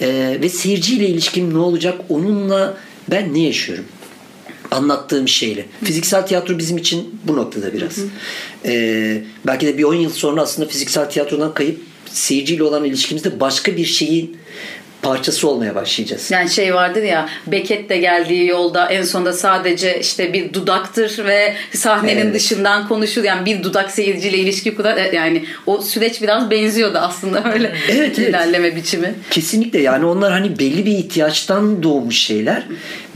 Ee, 0.00 0.38
ve 0.42 0.48
seyirciyle 0.48 1.08
ilişkim 1.08 1.54
ne 1.54 1.58
olacak? 1.58 2.00
Onunla 2.08 2.76
ben 3.10 3.34
ne 3.34 3.40
yaşıyorum? 3.40 3.84
Anlattığım 4.70 5.28
şeyle. 5.28 5.66
Fiziksel 5.84 6.26
tiyatro 6.26 6.58
bizim 6.58 6.78
için 6.78 7.20
bu 7.24 7.36
noktada 7.36 7.72
biraz. 7.72 7.98
Ee, 8.64 9.22
belki 9.46 9.66
de 9.66 9.78
bir 9.78 9.84
10 9.84 9.94
yıl 9.94 10.10
sonra 10.10 10.42
aslında 10.42 10.68
fiziksel 10.68 11.10
tiyatrodan 11.10 11.54
kayıp 11.54 11.80
seyirciyle 12.10 12.62
olan 12.62 12.84
ilişkimizde 12.84 13.40
başka 13.40 13.76
bir 13.76 13.84
şeyin 13.84 14.36
parçası 15.02 15.48
olmaya 15.48 15.74
başlayacağız. 15.74 16.30
Yani 16.30 16.50
şey 16.50 16.74
vardır 16.74 17.02
ya 17.02 17.28
Beckett 17.46 17.88
de 17.88 17.96
geldiği 17.98 18.46
yolda 18.46 18.86
en 18.88 19.02
sonunda 19.02 19.32
sadece 19.32 20.00
işte 20.00 20.32
bir 20.32 20.52
dudaktır 20.52 21.24
ve 21.24 21.54
sahnenin 21.74 22.20
Evet. 22.20 22.34
dışından 22.34 22.88
konuşur. 22.88 23.24
Yani 23.24 23.46
bir 23.46 23.62
dudak 23.62 23.90
seyirciyle 23.90 24.38
ilişki 24.38 24.74
kurar. 24.74 24.96
E, 24.96 25.16
Yani 25.16 25.44
o 25.66 25.82
süreç 25.82 26.22
biraz 26.22 26.50
benziyordu 26.50 26.98
aslında 26.98 27.52
öyle 27.52 27.72
Evet, 27.88 28.18
evet. 28.18 28.28
ilerleme 28.28 28.76
biçimi. 28.76 29.14
Kesinlikle 29.30 29.80
yani 29.80 30.04
onlar 30.04 30.32
hani 30.32 30.58
belli 30.58 30.86
bir 30.86 30.92
ihtiyaçtan 30.92 31.82
doğmuş 31.82 32.16
şeyler. 32.16 32.66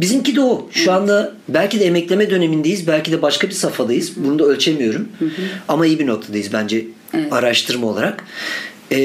Bizimki 0.00 0.37
de 0.37 0.40
o. 0.40 0.68
Şu 0.72 0.92
anda 0.92 1.32
belki 1.49 1.80
de 1.80 1.84
emekleme 1.84 2.30
dönemindeyiz. 2.30 2.87
Belki 2.87 3.12
de 3.12 3.22
başka 3.22 3.49
bir 3.49 3.54
safhadayız. 3.54 4.12
Bunu 4.16 4.38
da 4.38 4.44
ölçemiyorum. 4.44 5.08
Ama 5.68 5.87
iyi 5.87 5.99
bir 5.99 6.06
noktadayız 6.06 6.52
bence 6.52 6.84
araştırma 7.30 7.87
olarak. 7.87 8.25
Ee, 8.92 8.97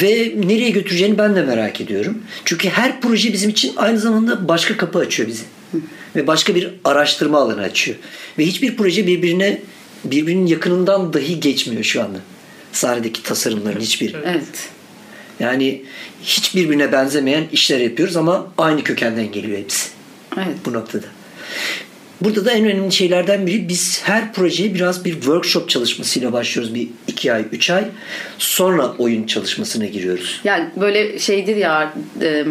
ve 0.00 0.32
nereye 0.46 0.70
götüreceğini 0.70 1.18
ben 1.18 1.36
de 1.36 1.42
merak 1.42 1.80
ediyorum. 1.80 2.22
Çünkü 2.44 2.68
her 2.68 3.00
proje 3.00 3.32
bizim 3.32 3.50
için 3.50 3.72
aynı 3.76 3.98
zamanda 3.98 4.48
başka 4.48 4.76
kapı 4.76 4.98
açıyor 4.98 5.28
bize. 5.28 5.44
Ve 6.16 6.26
başka 6.26 6.54
bir 6.54 6.70
araştırma 6.84 7.38
alanı 7.38 7.60
açıyor. 7.60 7.96
Ve 8.38 8.46
hiçbir 8.46 8.76
proje 8.76 9.06
birbirine 9.06 9.60
birbirinin 10.04 10.46
yakınından 10.46 11.12
dahi 11.12 11.40
geçmiyor 11.40 11.84
şu 11.84 12.02
anda. 12.02 12.18
Sahnedeki 12.72 13.22
tasarımların 13.22 13.80
hiçbiri. 13.80 14.16
Evet. 14.24 14.68
Yani 15.40 15.82
hiç 16.22 16.54
birbirine 16.54 16.92
benzemeyen 16.92 17.44
işler 17.52 17.80
yapıyoruz 17.80 18.16
ama 18.16 18.52
aynı 18.58 18.84
kökenden 18.84 19.32
geliyor 19.32 19.58
hepsi 19.58 19.88
Evet. 20.36 20.56
bu 20.66 20.72
noktada. 20.72 21.06
Burada 22.20 22.44
da 22.44 22.50
en 22.52 22.64
önemli 22.64 22.92
şeylerden 22.92 23.46
biri 23.46 23.68
biz 23.68 24.00
her 24.04 24.32
projeye 24.32 24.74
biraz 24.74 25.04
bir 25.04 25.12
workshop 25.12 25.68
çalışmasıyla 25.68 26.32
başlıyoruz. 26.32 26.74
Bir 26.74 26.88
iki 27.08 27.32
ay, 27.32 27.44
üç 27.52 27.70
ay. 27.70 27.84
Sonra 28.38 28.92
oyun 28.98 29.26
çalışmasına 29.26 29.86
giriyoruz. 29.86 30.40
Yani 30.44 30.64
böyle 30.76 31.18
şeydir 31.18 31.56
ya 31.56 31.94
e, 32.22 32.44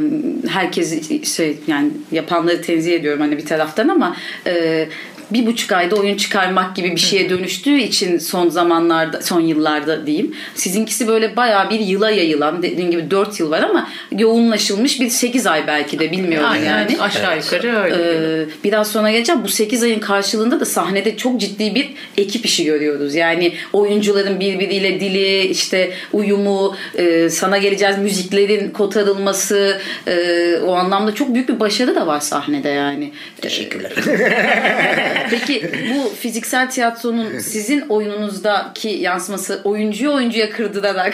herkes 0.48 1.10
şey 1.36 1.58
yani 1.68 1.92
yapanları 2.12 2.62
tenzih 2.62 2.94
ediyorum 2.94 3.22
hani 3.22 3.38
bir 3.38 3.46
taraftan 3.46 3.88
ama 3.88 4.18
e, 4.48 4.88
bir 5.32 5.46
buçuk 5.46 5.72
ayda 5.72 5.96
oyun 5.96 6.18
çıkarmak 6.18 6.76
gibi 6.76 6.92
bir 6.92 7.00
şeye 7.00 7.30
dönüştüğü 7.30 7.78
için 7.78 8.18
son 8.18 8.50
zamanlarda 8.50 9.22
son 9.22 9.42
yıllarda 9.42 10.06
diyeyim. 10.06 10.36
Sizinkisi 10.56 11.08
böyle 11.08 11.36
bayağı 11.36 11.70
bir 11.70 11.80
yıla 11.80 12.12
yayılan 12.12 12.64
dediğin 12.64 12.92
gibi 12.92 13.12
dört 13.12 13.40
yıl 13.40 13.52
var 13.52 13.62
ama 13.62 13.90
yoğunlaşılmış 14.18 15.00
bir 15.00 15.10
sekiz 15.10 15.48
ay 15.48 15.68
belki 15.68 16.00
de 16.00 16.12
bilmiyorum 16.12 16.50
Aynen, 16.52 16.66
yani. 16.66 17.02
aşağı 17.02 17.38
yukarı 17.38 17.78
öyle. 17.84 17.96
Ee, 18.42 18.46
biraz 18.64 18.92
sonra 18.92 19.12
geleceğim. 19.12 19.44
Bu 19.44 19.48
8 19.48 19.84
ayın 19.84 20.00
karşılığında 20.00 20.60
da 20.60 20.66
sahnede 20.66 21.18
çok 21.18 21.42
ciddi 21.42 21.76
bir 21.76 21.90
ekip 22.18 22.46
işi 22.46 22.66
görüyoruz. 22.66 23.16
Yani 23.16 23.54
oyuncuların 23.74 24.40
birbiriyle 24.40 25.00
dili, 25.00 25.42
işte 25.42 25.92
uyumu, 26.14 26.76
e, 26.96 27.30
sana 27.30 27.58
geleceğiz 27.58 27.98
müziklerin 27.98 28.70
kotarılması 28.70 29.82
e, 30.08 30.58
o 30.66 30.74
anlamda 30.74 31.16
çok 31.16 31.34
büyük 31.34 31.50
bir 31.50 31.60
başarı 31.60 31.96
da 31.96 32.08
var 32.08 32.20
sahnede 32.20 32.70
yani. 32.70 33.12
Teşekkürler. 33.42 33.92
Peki 35.30 35.72
bu 35.96 36.10
fiziksel 36.16 36.70
tiyatronun 36.72 37.40
sizin 37.40 37.82
oyununuzdaki 37.90 38.90
yansıması 38.90 39.62
oyuncuyu 39.64 40.14
oyuncuya 40.14 40.50
kırdırarak 40.50 41.14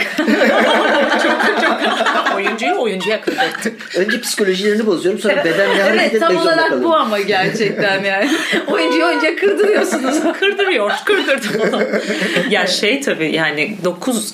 oyuncuyu 2.36 2.76
oyuncuya 2.80 3.22
kırdırttık. 3.22 3.96
Önce 3.96 4.22
psikolojilerini 4.22 4.86
bozuyorum 4.86 5.22
sonra 5.22 5.44
bedenle 5.46 5.84
hareket 5.84 6.00
Evet 6.02 6.06
etmek 6.06 6.22
tam 6.22 6.32
zorunda 6.34 6.44
olarak 6.54 6.70
kalıyorum. 6.70 6.84
bu 6.92 6.96
ama 6.96 7.20
gerçekten 7.20 8.04
yani. 8.04 8.30
Oyuncuyu 8.68 9.06
oyuncuya 9.06 9.36
kırdırıyorsunuz. 9.36 10.16
Kırdırıyor, 10.40 10.92
kırdırdı. 11.06 12.02
ya 12.50 12.68
şey 12.68 13.02
tabii 13.02 13.32
yani 13.36 13.78
9 13.84 14.34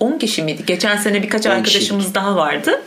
10 0.00 0.18
kişi 0.18 0.42
miydi? 0.42 0.62
Geçen 0.66 0.96
sene 0.96 1.22
birkaç 1.22 1.46
10 1.46 1.50
arkadaşımız 1.50 2.14
daha 2.14 2.36
vardı. 2.36 2.82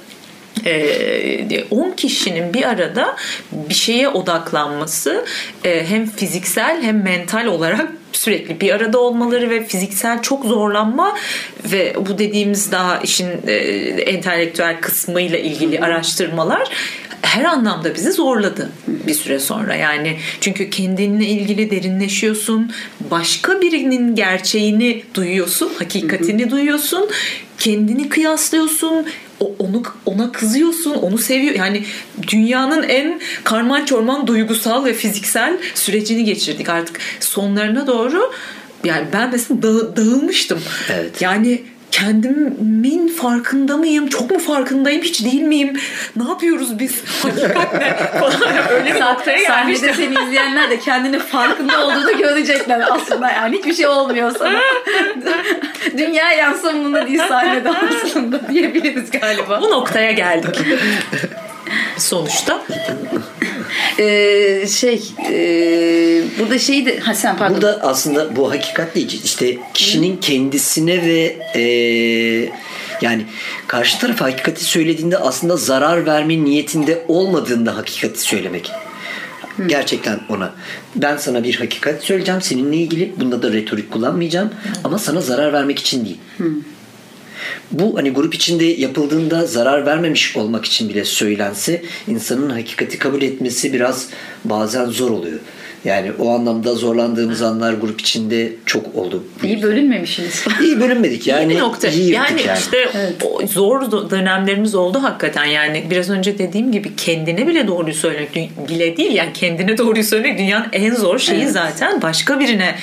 Ee, 0.66 1.64
10 1.72 1.92
kişinin 1.92 2.54
bir 2.54 2.64
arada 2.64 3.16
bir 3.52 3.74
şeye 3.74 4.10
odaklanması 4.10 5.26
e, 5.64 5.86
hem 5.88 6.10
fiziksel 6.10 6.82
hem 6.82 7.04
mental 7.04 7.46
olarak 7.46 7.92
sürekli 8.12 8.62
bir 8.62 8.72
arada 8.72 9.00
olmaları 9.00 9.50
ve 9.50 9.66
fiziksel 9.66 10.22
çok 10.22 10.46
zorlanma 10.46 11.18
ve 11.72 11.96
bu 12.10 12.18
dediğimiz 12.18 12.72
daha 12.72 12.98
işin 12.98 13.30
e, 13.48 13.54
entelektüel 14.02 14.82
kısmıyla 14.82 15.38
ilgili 15.38 15.80
araştırmalar 15.80 16.70
her 17.22 17.46
anlamda 17.46 17.96
bizi 17.96 18.12
zorladı 18.12 18.70
bir 18.88 19.14
süre 19.14 19.40
sonra. 19.40 19.76
Yani 19.76 20.18
çünkü 20.42 20.70
kendinle 20.70 21.26
ilgili 21.26 21.72
derinleşiyorsun. 21.72 22.72
Başka 23.12 23.62
birinin 23.62 24.16
gerçeğini 24.16 25.04
duyuyorsun, 25.14 25.72
hakikatini 25.80 26.52
duyuyorsun. 26.52 27.10
Kendini 27.66 28.10
kıyaslıyorsun. 28.10 29.06
Onu 29.60 29.84
ona 30.06 30.32
kızıyorsun, 30.32 30.94
onu 30.94 31.18
seviyor. 31.18 31.56
Yani 31.56 31.84
dünyanın 32.28 32.84
en 32.84 33.22
karman 33.44 33.86
çorman 33.86 34.28
duygusal 34.28 34.86
ve 34.86 34.94
fiziksel 34.94 35.58
sürecini 35.76 36.24
geçirdik. 36.24 36.70
Artık 36.70 37.00
sonlarına 37.20 37.88
doğru 37.88 38.32
yani 38.84 39.08
ben 39.14 39.32
mesela 39.32 39.62
dağı- 39.62 39.96
dağılmıştım. 39.96 40.60
Evet. 40.94 41.22
Yani 41.22 41.62
kendimin 41.96 43.08
farkında 43.08 43.78
mıyım? 43.78 44.08
Çok 44.08 44.32
mu 44.32 44.40
farkındayım? 44.40 45.02
Hiç 45.02 45.26
değil 45.26 45.42
miyim? 45.42 45.80
Ne 46.16 46.30
yapıyoruz 46.30 46.80
biz? 46.80 47.04
Hakikat 47.24 47.74
ne? 47.74 47.96
Falan 48.20 48.70
öyle 48.70 48.96
bir 48.96 49.02
noktaya 49.02 49.40
Sahnede 49.40 49.78
gelmiştim. 49.78 49.94
seni 49.96 50.26
izleyenler 50.26 50.70
de 50.70 50.80
kendini 50.80 51.20
farkında 51.20 51.86
olduğunu 51.86 52.18
görecekler 52.18 52.84
aslında 52.92 53.32
yani 53.32 53.58
hiçbir 53.58 53.74
şey 53.74 53.88
olmuyor 53.88 54.32
sana. 54.40 54.60
Dünya 55.98 56.32
yansımında 56.32 57.08
değil 57.08 57.22
sahnede 57.28 57.70
aslında 57.70 58.48
diyebiliriz 58.48 59.12
galiba. 59.12 59.62
Bu 59.62 59.70
noktaya 59.72 60.12
geldik. 60.12 60.56
Sonuçta 61.98 62.62
Ee, 64.00 64.68
şey 64.68 65.02
e, 65.30 66.24
burada 66.40 66.60
şeyi 66.60 66.86
de 66.86 67.00
ha 67.00 67.16
sen 67.16 67.38
pardon. 67.38 67.56
Burada 67.56 67.80
aslında 67.82 68.36
bu 68.36 68.52
hakikat 68.52 68.96
değil. 68.96 69.22
İşte 69.24 69.58
kişinin 69.74 70.18
kendisine 70.18 71.02
ve 71.02 71.38
e, 71.56 71.62
yani 73.02 73.26
karşı 73.68 74.00
tarafa 74.00 74.26
hakikati 74.26 74.64
söylediğinde 74.64 75.18
aslında 75.18 75.58
zarar 75.58 76.06
verme 76.06 76.44
niyetinde 76.44 77.06
olmadığında 77.08 77.78
hakikati 77.78 78.22
söylemek. 78.22 78.72
Gerçekten 79.68 80.20
ona. 80.30 80.54
Ben 80.96 81.18
sana 81.18 81.44
bir 81.44 81.56
hakikat 81.56 82.04
söyleyeceğim 82.04 82.42
seninle 82.42 82.78
ilgili. 82.78 83.14
Bunda 83.18 83.42
da 83.42 83.54
retorik 83.54 83.92
kullanmayacağım. 83.92 84.50
Ama 84.84 85.00
sana 85.00 85.22
zarar 85.22 85.54
vermek 85.54 85.80
için 85.80 86.06
değil. 86.06 86.18
Bu 87.72 87.98
hani 87.98 88.10
grup 88.10 88.36
içinde 88.36 88.66
yapıldığında 88.66 89.46
zarar 89.46 89.86
vermemiş 89.86 90.38
olmak 90.38 90.66
için 90.66 90.90
bile 90.90 91.06
söylense 91.06 91.82
insanın 92.08 92.50
hakikati 92.50 93.00
kabul 93.00 93.22
etmesi 93.22 93.74
biraz 93.74 94.10
bazen 94.46 94.86
zor 94.86 95.12
oluyor. 95.12 95.40
Yani 95.86 96.12
o 96.20 96.30
anlamda 96.30 96.76
zorlandığımız 96.76 97.42
anlar 97.42 97.74
grup 97.74 98.02
içinde 98.02 98.52
çok 98.66 98.96
oldu. 98.96 99.24
İyi 99.44 99.64
bölünmemişsiniz. 99.64 100.46
İyi 100.64 100.80
bölünmedik 100.80 101.28
yani. 101.28 101.54
İyi 101.54 101.56
bir 101.56 101.60
nokta. 101.60 101.88
iyi 101.88 102.12
yani, 102.12 102.42
yani 102.42 102.58
işte 102.60 102.78
o 103.24 103.48
zor 103.48 104.10
dönemlerimiz 104.10 104.76
oldu 104.76 105.04
hakikaten. 105.04 105.46
Yani 105.46 105.84
biraz 105.90 106.10
önce 106.10 106.38
dediğim 106.38 106.72
gibi 106.72 106.96
kendine 106.96 107.48
bile 107.48 107.68
doğruyu 107.68 107.96
söylemek 107.96 108.52
bile 108.70 108.98
değil 108.98 109.12
yani 109.12 109.34
kendine 109.34 109.78
doğruyu 109.78 110.04
söylemek 110.04 110.40
dünyanın 110.40 110.68
en 110.74 110.96
zor 110.96 111.20
şeyi 111.20 111.44
evet. 111.44 111.52
zaten. 111.52 112.02
Başka 112.02 112.40
birine 112.40 112.76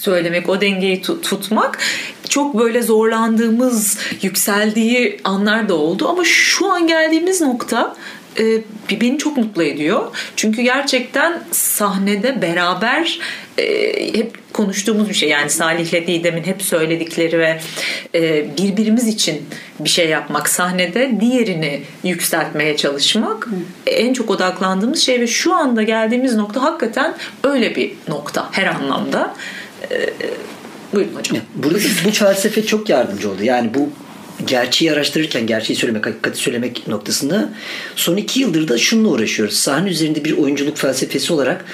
söylemek, 0.00 0.48
o 0.48 0.60
dengeyi 0.60 1.02
tutmak 1.02 1.78
çok 2.28 2.58
böyle 2.58 2.82
zorlandığımız, 2.82 3.98
yükseldiği 4.22 5.20
anlar 5.24 5.68
da 5.68 5.74
oldu 5.74 6.08
ama 6.08 6.22
şu 6.24 6.72
an 6.72 6.86
geldiğimiz 6.86 7.40
nokta 7.40 7.96
e, 8.38 9.00
beni 9.00 9.18
çok 9.18 9.36
mutlu 9.36 9.62
ediyor. 9.62 10.16
Çünkü 10.36 10.62
gerçekten 10.62 11.42
sahnede 11.50 12.42
beraber 12.42 13.18
e, 13.58 14.18
hep 14.18 14.52
konuştuğumuz 14.52 15.08
bir 15.08 15.14
şey. 15.14 15.28
Yani 15.28 15.50
Salih'le 15.50 16.06
Didem'in 16.06 16.42
hep 16.42 16.62
söyledikleri 16.62 17.38
ve 17.38 17.60
e, 18.14 18.46
birbirimiz 18.58 19.08
için 19.08 19.42
bir 19.80 19.88
şey 19.88 20.08
yapmak 20.08 20.48
sahnede 20.48 21.20
diğerini 21.20 21.82
yükseltmeye 22.04 22.76
çalışmak 22.76 23.46
Hı. 23.46 23.50
en 23.86 24.12
çok 24.12 24.30
odaklandığımız 24.30 25.00
şey 25.00 25.20
ve 25.20 25.26
şu 25.26 25.54
anda 25.54 25.82
geldiğimiz 25.82 26.36
nokta 26.36 26.62
hakikaten 26.62 27.14
öyle 27.44 27.76
bir 27.76 27.92
nokta 28.08 28.48
her 28.52 28.66
anlamda. 28.66 29.34
E, 29.90 30.10
buyurun 30.94 31.14
hocam. 31.14 31.38
Burada 31.54 31.78
bu 32.04 32.10
felsefe 32.10 32.66
çok 32.66 32.88
yardımcı 32.88 33.30
oldu. 33.30 33.42
Yani 33.42 33.74
bu 33.74 33.88
gerçeği 34.46 34.92
araştırırken 34.92 35.46
gerçeği 35.46 35.76
söylemek, 35.76 36.06
hakikati 36.06 36.38
söylemek 36.38 36.88
noktasında 36.88 37.52
son 37.96 38.16
iki 38.16 38.40
yıldır 38.40 38.68
da 38.68 38.78
şununla 38.78 39.08
uğraşıyoruz. 39.08 39.56
Sahne 39.56 39.90
üzerinde 39.90 40.24
bir 40.24 40.38
oyunculuk 40.38 40.78
felsefesi 40.78 41.32
olarak 41.32 41.64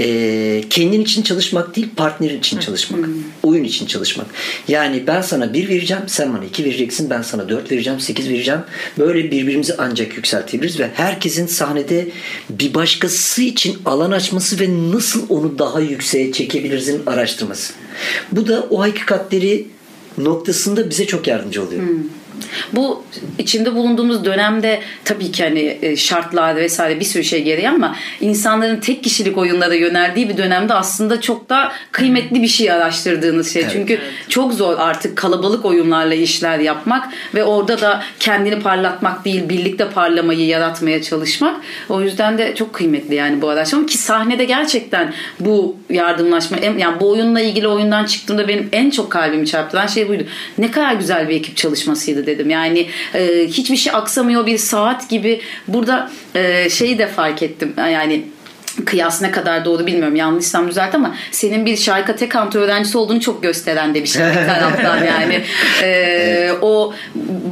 e, 0.00 0.64
kendin 0.70 1.00
için 1.00 1.22
çalışmak 1.22 1.76
değil 1.76 1.88
partnerin 1.96 2.38
için 2.38 2.58
çalışmak. 2.58 3.08
Oyun 3.42 3.64
için 3.64 3.86
çalışmak. 3.86 4.26
Yani 4.68 5.06
ben 5.06 5.22
sana 5.22 5.54
bir 5.54 5.68
vereceğim 5.68 6.02
sen 6.06 6.34
bana 6.34 6.44
iki 6.44 6.64
vereceksin 6.64 7.10
ben 7.10 7.22
sana 7.22 7.48
dört 7.48 7.72
vereceğim 7.72 8.00
sekiz 8.00 8.28
vereceğim. 8.28 8.60
Böyle 8.98 9.30
birbirimizi 9.30 9.74
ancak 9.78 10.16
yükseltebiliriz 10.16 10.80
ve 10.80 10.90
herkesin 10.94 11.46
sahnede 11.46 12.08
bir 12.50 12.74
başkası 12.74 13.42
için 13.42 13.78
alan 13.84 14.10
açması 14.10 14.60
ve 14.60 14.68
nasıl 14.92 15.28
onu 15.28 15.58
daha 15.58 15.80
yükseğe 15.80 16.32
çekebilirizin 16.32 17.02
araştırması. 17.06 17.72
Bu 18.32 18.46
da 18.46 18.66
o 18.70 18.80
hakikatleri 18.80 19.66
noktasında 20.18 20.90
bize 20.90 21.06
çok 21.06 21.26
yardımcı 21.26 21.62
oluyor. 21.62 21.82
Hmm. 21.82 21.98
Bu 22.72 23.04
içinde 23.38 23.74
bulunduğumuz 23.74 24.24
dönemde 24.24 24.80
tabii 25.04 25.32
ki 25.32 25.44
hani 25.44 25.78
e, 25.82 25.96
şartlar 25.96 26.56
vesaire 26.56 27.00
bir 27.00 27.04
sürü 27.04 27.24
şey 27.24 27.42
gereği 27.42 27.68
ama 27.68 27.96
insanların 28.20 28.80
tek 28.80 29.04
kişilik 29.04 29.38
oyunlara 29.38 29.74
yöneldiği 29.74 30.28
bir 30.28 30.36
dönemde 30.36 30.74
aslında 30.74 31.20
çok 31.20 31.48
da 31.48 31.72
kıymetli 31.92 32.42
bir 32.42 32.48
şey 32.48 32.72
araştırdığınız 32.72 33.52
şey. 33.52 33.62
Evet. 33.62 33.72
Çünkü 33.72 33.92
evet. 33.92 34.04
çok 34.28 34.52
zor 34.52 34.78
artık 34.78 35.16
kalabalık 35.16 35.64
oyunlarla 35.64 36.14
işler 36.14 36.58
yapmak 36.58 37.08
ve 37.34 37.44
orada 37.44 37.80
da 37.80 38.02
kendini 38.20 38.60
parlatmak 38.60 39.24
değil 39.24 39.48
birlikte 39.48 39.88
parlamayı 39.88 40.46
yaratmaya 40.46 41.02
çalışmak. 41.02 41.60
O 41.88 42.00
yüzden 42.02 42.38
de 42.38 42.54
çok 42.54 42.72
kıymetli 42.72 43.14
yani 43.14 43.42
bu 43.42 43.48
araştırma 43.48 43.86
ki 43.86 43.98
sahnede 43.98 44.44
gerçekten 44.44 45.14
bu 45.40 45.76
yardımlaşma 45.90 46.56
yani 46.78 47.00
bu 47.00 47.10
oyunla 47.10 47.40
ilgili 47.40 47.68
oyundan 47.68 48.04
çıktığımda 48.04 48.48
benim 48.48 48.68
en 48.72 48.90
çok 48.90 49.10
kalbimi 49.10 49.46
çarptıran 49.46 49.86
şey 49.86 50.08
buydu. 50.08 50.24
Ne 50.58 50.70
kadar 50.70 50.92
güzel 50.92 51.28
bir 51.28 51.34
ekip 51.34 51.56
çalışmasıydı 51.56 52.26
dedim. 52.32 52.50
Yani 52.50 52.88
e, 53.14 53.46
hiçbir 53.46 53.76
şey 53.76 53.92
aksamıyor 53.92 54.46
bir 54.46 54.58
saat 54.58 55.10
gibi. 55.10 55.40
Burada 55.68 56.10
e, 56.34 56.70
şeyi 56.70 56.98
de 56.98 57.06
fark 57.06 57.42
ettim. 57.42 57.74
Yani 57.78 58.24
kıyas 58.84 59.22
ne 59.22 59.30
kadar 59.30 59.64
doğru 59.64 59.86
bilmiyorum 59.86 60.16
yanlışsam 60.16 60.68
düzelt 60.68 60.94
ama 60.94 61.14
senin 61.30 61.66
bir 61.66 61.76
şarkı 61.76 62.16
tekantı 62.16 62.58
öğrencisi 62.58 62.98
olduğunu 62.98 63.20
çok 63.20 63.42
gösteren 63.42 63.94
de 63.94 64.02
bir 64.02 64.08
şey 64.08 64.22
bir 64.26 64.34
taraftan 64.34 65.04
yani. 65.04 65.42
Ee, 65.82 66.50
o 66.62 66.94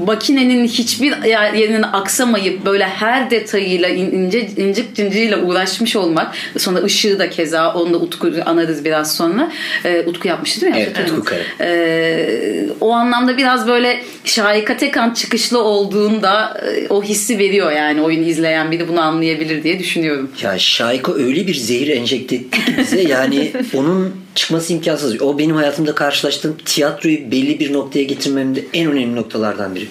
makinenin 0.07 0.67
hiçbir 0.67 1.25
yerinin 1.59 1.83
aksamayıp 1.83 2.67
böyle 2.67 2.85
her 2.85 3.31
detayıyla 3.31 3.89
ince 3.89 4.41
incik 4.41 4.97
cinciyle 4.97 5.37
uğraşmış 5.37 5.97
olmak 5.97 6.35
sonra 6.59 6.79
ışığı 6.79 7.19
da 7.19 7.31
keza 7.31 7.75
onu 7.75 7.93
da 7.93 7.97
Utku 7.97 8.33
anarız 8.47 8.85
biraz 8.85 9.15
sonra. 9.17 9.53
Ee, 9.85 10.05
Utku 10.07 10.29
yapmıştı 10.29 10.61
değil 10.61 10.75
mi? 10.75 10.89
Evet 10.97 11.11
Utku 11.11 11.35
ee, 11.61 12.67
o 12.81 12.93
anlamda 12.93 13.37
biraz 13.37 13.69
böyle 13.69 14.03
şarkı 14.25 14.77
tekant 14.77 15.17
çıkışlı 15.17 15.63
olduğunda 15.63 16.61
e, 16.67 16.87
o 16.89 17.03
hissi 17.03 17.39
veriyor 17.39 17.73
yani 17.73 18.03
oyunu 18.03 18.25
izleyen 18.25 18.71
biri 18.71 18.89
bunu 18.89 19.01
anlayabilir 19.01 19.63
diye 19.63 19.79
düşünüyorum. 19.79 20.31
Ya 20.43 20.59
şarkı 20.59 21.10
Marco 21.11 21.23
öyle 21.23 21.47
bir 21.47 21.55
zehir 21.55 21.89
enjekte 21.89 22.37
etti 22.37 22.65
ki 22.65 22.77
bize 22.79 23.03
yani 23.03 23.53
onun 23.75 24.17
çıkması 24.35 24.73
imkansız. 24.73 25.23
O 25.23 25.39
benim 25.39 25.57
hayatımda 25.57 25.95
karşılaştığım 25.95 26.57
tiyatroyu 26.65 27.31
belli 27.31 27.61
bir 27.61 27.73
noktaya 27.73 28.05
getirmemde 28.05 28.65
en 28.73 28.91
önemli 28.91 29.17
noktalardan 29.17 29.75
biri. 29.75 29.89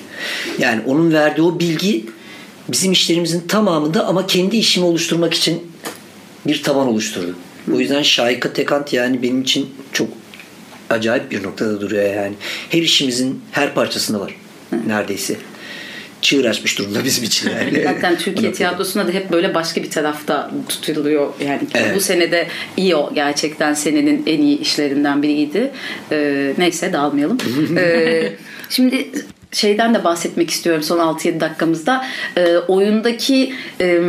Yani 0.59 0.81
onun 0.85 1.13
verdiği 1.13 1.41
o 1.41 1.59
bilgi 1.59 2.05
bizim 2.69 2.91
işlerimizin 2.91 3.47
tamamında 3.47 4.05
ama 4.05 4.27
kendi 4.27 4.57
işimi 4.57 4.85
oluşturmak 4.85 5.33
için 5.33 5.71
bir 6.47 6.63
taban 6.63 6.87
oluşturdu. 6.87 7.35
O 7.73 7.79
yüzden 7.79 8.01
Şahika 8.01 8.53
Tekant 8.53 8.93
yani 8.93 9.21
benim 9.21 9.41
için 9.41 9.69
çok 9.93 10.07
acayip 10.89 11.31
bir 11.31 11.43
noktada 11.43 11.81
duruyor 11.81 12.13
yani. 12.13 12.33
Her 12.69 12.81
işimizin 12.81 13.41
her 13.51 13.73
parçasında 13.73 14.19
var 14.19 14.35
neredeyse 14.87 15.35
çığır 16.21 16.45
açmış 16.45 16.79
durumda 16.79 17.03
bizim 17.03 17.23
için 17.23 17.49
yani. 17.49 17.83
Zaten 17.83 18.17
Türkiye 18.17 18.53
tiyatrosunda 18.53 19.07
da 19.07 19.11
hep 19.11 19.31
böyle 19.31 19.53
başka 19.53 19.83
bir 19.83 19.89
tarafta 19.89 20.51
tutuluyor. 20.69 21.33
Yani 21.45 21.61
evet. 21.75 21.95
bu 21.95 21.99
senede 21.99 22.47
iyi 22.77 22.95
o 22.95 23.13
gerçekten 23.13 23.73
senenin 23.73 24.23
en 24.27 24.41
iyi 24.41 24.59
işlerinden 24.59 25.23
biriydi. 25.23 25.71
Ee, 26.11 26.53
neyse 26.57 26.93
dağılmayalım. 26.93 27.37
ee, 27.77 28.33
şimdi 28.69 29.09
şeyden 29.51 29.93
de 29.93 30.03
bahsetmek 30.03 30.49
istiyorum 30.49 30.83
son 30.83 30.99
6-7 30.99 31.39
dakikamızda. 31.39 32.05
E, 32.37 32.57
oyundaki 32.57 33.53
e, 33.81 33.99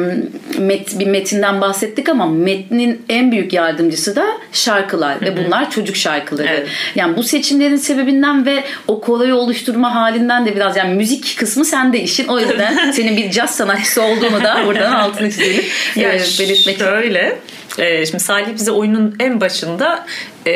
met, 0.58 0.98
bir 0.98 1.06
metinden 1.06 1.60
bahsettik 1.60 2.08
ama 2.08 2.26
metnin 2.26 3.02
en 3.08 3.32
büyük 3.32 3.52
yardımcısı 3.52 4.16
da 4.16 4.26
şarkılar 4.52 5.20
ve 5.20 5.36
bunlar 5.36 5.70
çocuk 5.70 5.96
şarkıları. 5.96 6.48
Evet. 6.48 6.68
Yani 6.94 7.16
bu 7.16 7.22
seçimlerin 7.22 7.76
sebebinden 7.76 8.46
ve 8.46 8.64
o 8.88 9.00
koroyu 9.00 9.34
oluşturma 9.34 9.94
halinden 9.94 10.46
de 10.46 10.56
biraz 10.56 10.76
yani 10.76 10.94
müzik 10.94 11.36
kısmı 11.38 11.64
sende 11.64 12.00
işin. 12.00 12.26
O 12.26 12.40
yüzden 12.40 12.90
senin 12.92 13.16
bir 13.16 13.30
caz 13.30 13.56
sanatçısı 13.56 14.02
olduğunu 14.02 14.44
da 14.44 14.62
buradan 14.66 14.92
altını 15.00 15.30
çizelim. 15.30 15.64
Ya 15.96 16.12
e, 16.12 16.18
belirtmek 16.18 16.78
şöyle 16.78 17.38
e, 17.78 18.06
şimdi 18.06 18.24
Salih 18.24 18.54
bize 18.54 18.70
oyunun 18.70 19.16
en 19.20 19.40
başında 19.40 20.06
e, 20.46 20.52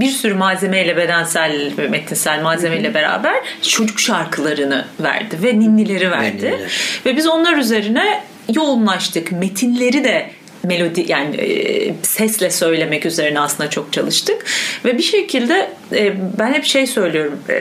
bir 0.00 0.10
sürü 0.10 0.34
malzemeyle 0.34 0.96
bedensel 0.96 1.72
ve 1.78 1.88
metinsel 1.88 2.42
malzemeyle 2.42 2.94
beraber 2.94 3.34
çocuk 3.62 4.00
şarkılarını 4.00 4.84
verdi 5.00 5.36
ve 5.42 5.58
ninnileri 5.58 6.10
verdi. 6.10 6.46
Ninniler. 6.46 7.00
Ve 7.06 7.16
biz 7.16 7.26
onlar 7.26 7.56
üzerine 7.56 8.24
yoğunlaştık. 8.54 9.32
Metinleri 9.32 10.04
de 10.04 10.30
melodi 10.62 11.04
yani 11.08 11.36
e, 11.36 11.94
sesle 12.02 12.50
söylemek 12.50 13.06
üzerine 13.06 13.40
aslında 13.40 13.70
çok 13.70 13.92
çalıştık 13.92 14.44
ve 14.84 14.98
bir 14.98 15.02
şekilde 15.02 15.70
e, 15.92 16.14
ben 16.38 16.52
hep 16.52 16.64
şey 16.64 16.86
söylüyorum 16.86 17.38
e, 17.48 17.54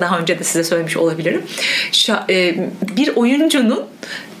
daha 0.00 0.18
önce 0.18 0.38
de 0.38 0.44
size 0.44 0.64
söylemiş 0.64 0.96
olabilirim 0.96 1.42
Şa, 1.92 2.26
e, 2.30 2.54
bir 2.96 3.16
oyuncunun 3.16 3.84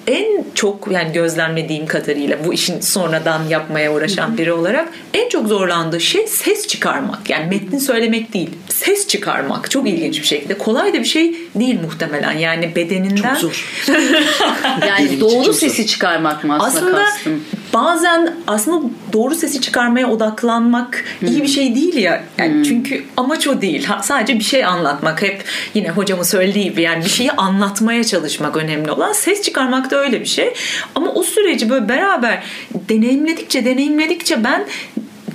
en 0.06 0.44
çok 0.54 0.88
yani 0.92 1.12
gözlemlediğim 1.12 1.86
kadarıyla 1.86 2.44
bu 2.44 2.54
işin 2.54 2.80
sonradan 2.80 3.48
yapmaya 3.48 3.94
uğraşan 3.94 4.38
biri 4.38 4.52
olarak 4.52 4.88
en 5.14 5.28
çok 5.28 5.48
zorlandığı 5.48 6.00
şey 6.00 6.26
ses 6.26 6.66
çıkarmak. 6.66 7.30
Yani 7.30 7.46
metni 7.46 7.80
söylemek 7.80 8.34
değil. 8.34 8.50
Ses 8.68 9.06
çıkarmak. 9.06 9.70
Çok 9.70 9.88
ilginç 9.88 10.20
bir 10.20 10.26
şekilde. 10.26 10.58
Kolay 10.58 10.94
da 10.94 10.98
bir 10.98 11.04
şey 11.04 11.36
değil 11.54 11.80
muhtemelen. 11.80 12.32
Yani 12.32 12.76
bedeninden. 12.76 13.34
Çok 13.34 13.40
zor. 13.40 13.84
yani 14.88 15.20
doğru 15.20 15.52
sesi 15.52 15.86
çıkarmak 15.86 16.44
mı 16.44 16.56
aslında, 16.60 16.86
aslında 16.86 17.04
kastım? 17.04 17.44
bazen 17.74 18.34
aslında 18.46 18.88
doğru 19.12 19.34
sesi 19.34 19.60
çıkarmaya 19.60 20.10
odaklanmak 20.10 21.04
hmm. 21.20 21.28
iyi 21.28 21.42
bir 21.42 21.48
şey 21.48 21.74
değil 21.74 21.96
ya. 21.96 22.22
Yani 22.38 22.54
hmm. 22.54 22.62
Çünkü 22.62 23.04
amaç 23.16 23.46
o 23.46 23.60
değil. 23.60 23.88
Sadece 24.02 24.38
bir 24.38 24.44
şey 24.44 24.64
anlatmak. 24.64 25.22
Hep 25.22 25.44
yine 25.74 25.90
hocamın 25.90 26.22
söylediği 26.22 26.64
gibi 26.64 26.82
yani 26.82 27.04
bir 27.04 27.10
şeyi 27.10 27.32
anlatmaya 27.32 28.04
çalışmak 28.04 28.56
önemli 28.56 28.90
olan. 28.90 29.12
Ses 29.12 29.42
çıkarmak 29.42 29.90
da 29.90 29.95
öyle 29.96 30.20
bir 30.20 30.26
şey. 30.26 30.52
Ama 30.94 31.12
o 31.12 31.22
süreci 31.22 31.70
böyle 31.70 31.88
beraber 31.88 32.42
deneyimledikçe 32.88 33.64
deneyimledikçe 33.64 34.44
ben 34.44 34.66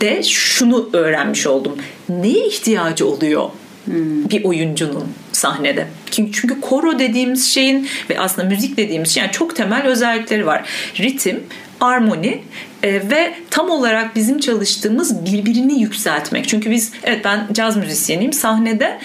de 0.02 0.24
şunu 0.24 0.90
öğrenmiş 0.94 1.48
oldum. 1.48 1.78
Neye 2.10 2.48
ihtiyacı 2.48 3.08
oluyor 3.08 3.50
Hmm. 3.86 4.30
bir 4.30 4.44
oyuncunun 4.44 5.08
sahnede. 5.32 5.88
Çünkü 6.12 6.62
koro 6.62 7.00
dediğimiz 7.00 7.50
şeyin 7.54 7.88
ve 8.10 8.20
aslında 8.20 8.48
müzik 8.48 8.78
dediğimiz 8.78 9.10
şey 9.10 9.24
yani 9.24 9.32
çok 9.32 9.56
temel 9.56 9.84
özellikleri 9.84 10.46
var. 10.46 10.70
Ritim, 11.00 11.44
armoni 11.82 12.42
e, 12.84 12.94
ve 12.94 13.34
tam 13.50 13.70
olarak 13.70 14.16
bizim 14.16 14.40
çalıştığımız 14.40 15.26
birbirini 15.26 15.82
yükseltmek. 15.82 16.48
Çünkü 16.48 16.72
biz 16.72 16.92
evet 17.04 17.26
ben 17.26 17.48
caz 17.54 17.78
müzisyeniyim 17.78 18.34
sahnede 18.34 19.00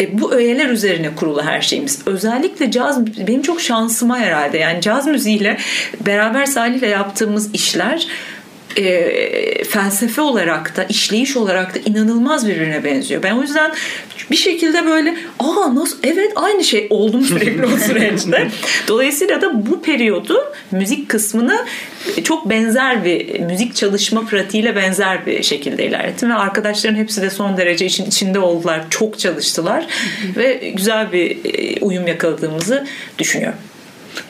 e, 0.00 0.20
bu 0.20 0.32
öğeler 0.32 0.68
üzerine 0.68 1.14
kurulu 1.14 1.42
her 1.42 1.60
şeyimiz. 1.60 1.98
Özellikle 2.06 2.70
caz 2.70 3.06
benim 3.06 3.42
çok 3.42 3.60
şansıma 3.60 4.18
herhalde 4.18 4.58
yani 4.58 4.80
caz 4.80 5.06
müziğiyle 5.06 5.56
beraber 6.06 6.46
Salih'le 6.46 6.88
yaptığımız 6.88 7.54
işler 7.54 8.06
e, 8.76 9.64
felsefe 9.64 10.20
olarak 10.20 10.76
da 10.76 10.84
işleyiş 10.84 11.36
olarak 11.36 11.74
da 11.74 11.78
inanılmaz 11.84 12.48
birbirine 12.48 12.84
benziyor. 12.84 13.22
Ben 13.22 13.32
o 13.32 13.42
yüzden 13.42 13.72
bir 14.30 14.36
şekilde 14.36 14.86
böyle 14.86 15.16
aa 15.38 15.74
nasıl 15.74 15.98
evet 16.02 16.32
aynı 16.36 16.64
şey 16.64 16.86
oldum 16.90 17.22
sürekli 17.22 17.66
o 17.66 17.76
süreçte. 17.78 18.48
Dolayısıyla 18.88 19.40
da 19.40 19.66
bu 19.70 19.82
periyodu 19.82 20.52
müzik 20.70 21.08
kısmını 21.08 21.66
çok 22.24 22.50
benzer 22.50 23.04
bir 23.04 23.40
müzik 23.40 23.74
çalışma 23.74 24.26
pratiğiyle 24.26 24.76
benzer 24.76 25.26
bir 25.26 25.42
şekilde 25.42 25.86
ilerlettim 25.86 26.30
ve 26.30 26.34
arkadaşların 26.34 26.96
hepsi 26.96 27.22
de 27.22 27.30
son 27.30 27.56
derece 27.56 27.86
için 27.86 28.04
içinde 28.04 28.38
oldular. 28.38 28.84
Çok 28.90 29.18
çalıştılar 29.18 29.86
ve 30.36 30.72
güzel 30.76 31.12
bir 31.12 31.38
e, 31.44 31.80
uyum 31.80 32.06
yakaladığımızı 32.06 32.86
düşünüyorum. 33.18 33.58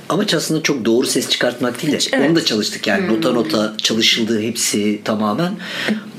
Amaç 0.08 0.34
aslında 0.34 0.62
çok 0.62 0.84
doğru 0.84 1.06
ses 1.06 1.28
çıkartmak 1.28 1.82
değil 1.82 1.92
de 1.92 1.98
evet. 2.12 2.28
onu 2.28 2.36
da 2.36 2.44
çalıştık 2.44 2.86
yani 2.86 3.08
nota 3.08 3.32
nota 3.32 3.74
çalışıldığı 3.82 4.42
hepsi 4.42 5.00
tamamen 5.04 5.52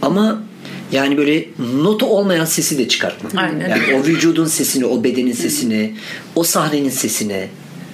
ama 0.02 0.44
yani 0.92 1.18
böyle 1.18 1.46
nota 1.84 2.06
olmayan 2.06 2.46
sesi 2.46 2.78
de 2.78 2.88
çıkartmak. 2.88 3.36
Aynen. 3.36 3.70
Yani 3.70 3.96
o 3.96 4.06
vücudun 4.06 4.46
sesini, 4.46 4.86
o 4.86 5.04
bedenin 5.04 5.34
sesini, 5.34 5.96
o 6.36 6.44
sahnenin 6.44 6.90
sesini 6.90 7.48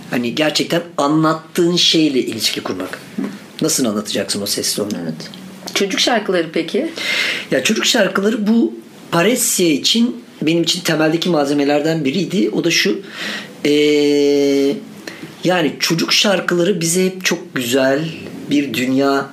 hani 0.09 0.35
gerçekten 0.35 0.81
anlattığın 0.97 1.75
şeyle 1.75 2.19
ilişki 2.19 2.61
kurmak. 2.61 2.99
Nasıl 3.61 3.85
anlatacaksın 3.85 4.41
o 4.41 4.45
sesle 4.45 4.83
onu? 4.83 4.91
Evet. 5.03 5.29
Çocuk 5.73 5.99
şarkıları 5.99 6.47
peki? 6.53 6.91
Ya 7.51 7.63
çocuk 7.63 7.85
şarkıları 7.85 8.47
bu 8.47 8.73
Paresya 9.11 9.67
için 9.67 10.23
benim 10.41 10.63
için 10.63 10.81
temeldeki 10.81 11.29
malzemelerden 11.29 12.05
biriydi. 12.05 12.49
O 12.49 12.63
da 12.63 12.71
şu 12.71 13.01
ee, 13.65 14.75
yani 15.43 15.75
çocuk 15.79 16.13
şarkıları 16.13 16.81
bize 16.81 17.05
hep 17.05 17.25
çok 17.25 17.55
güzel 17.55 18.09
bir 18.49 18.73
dünya 18.73 19.29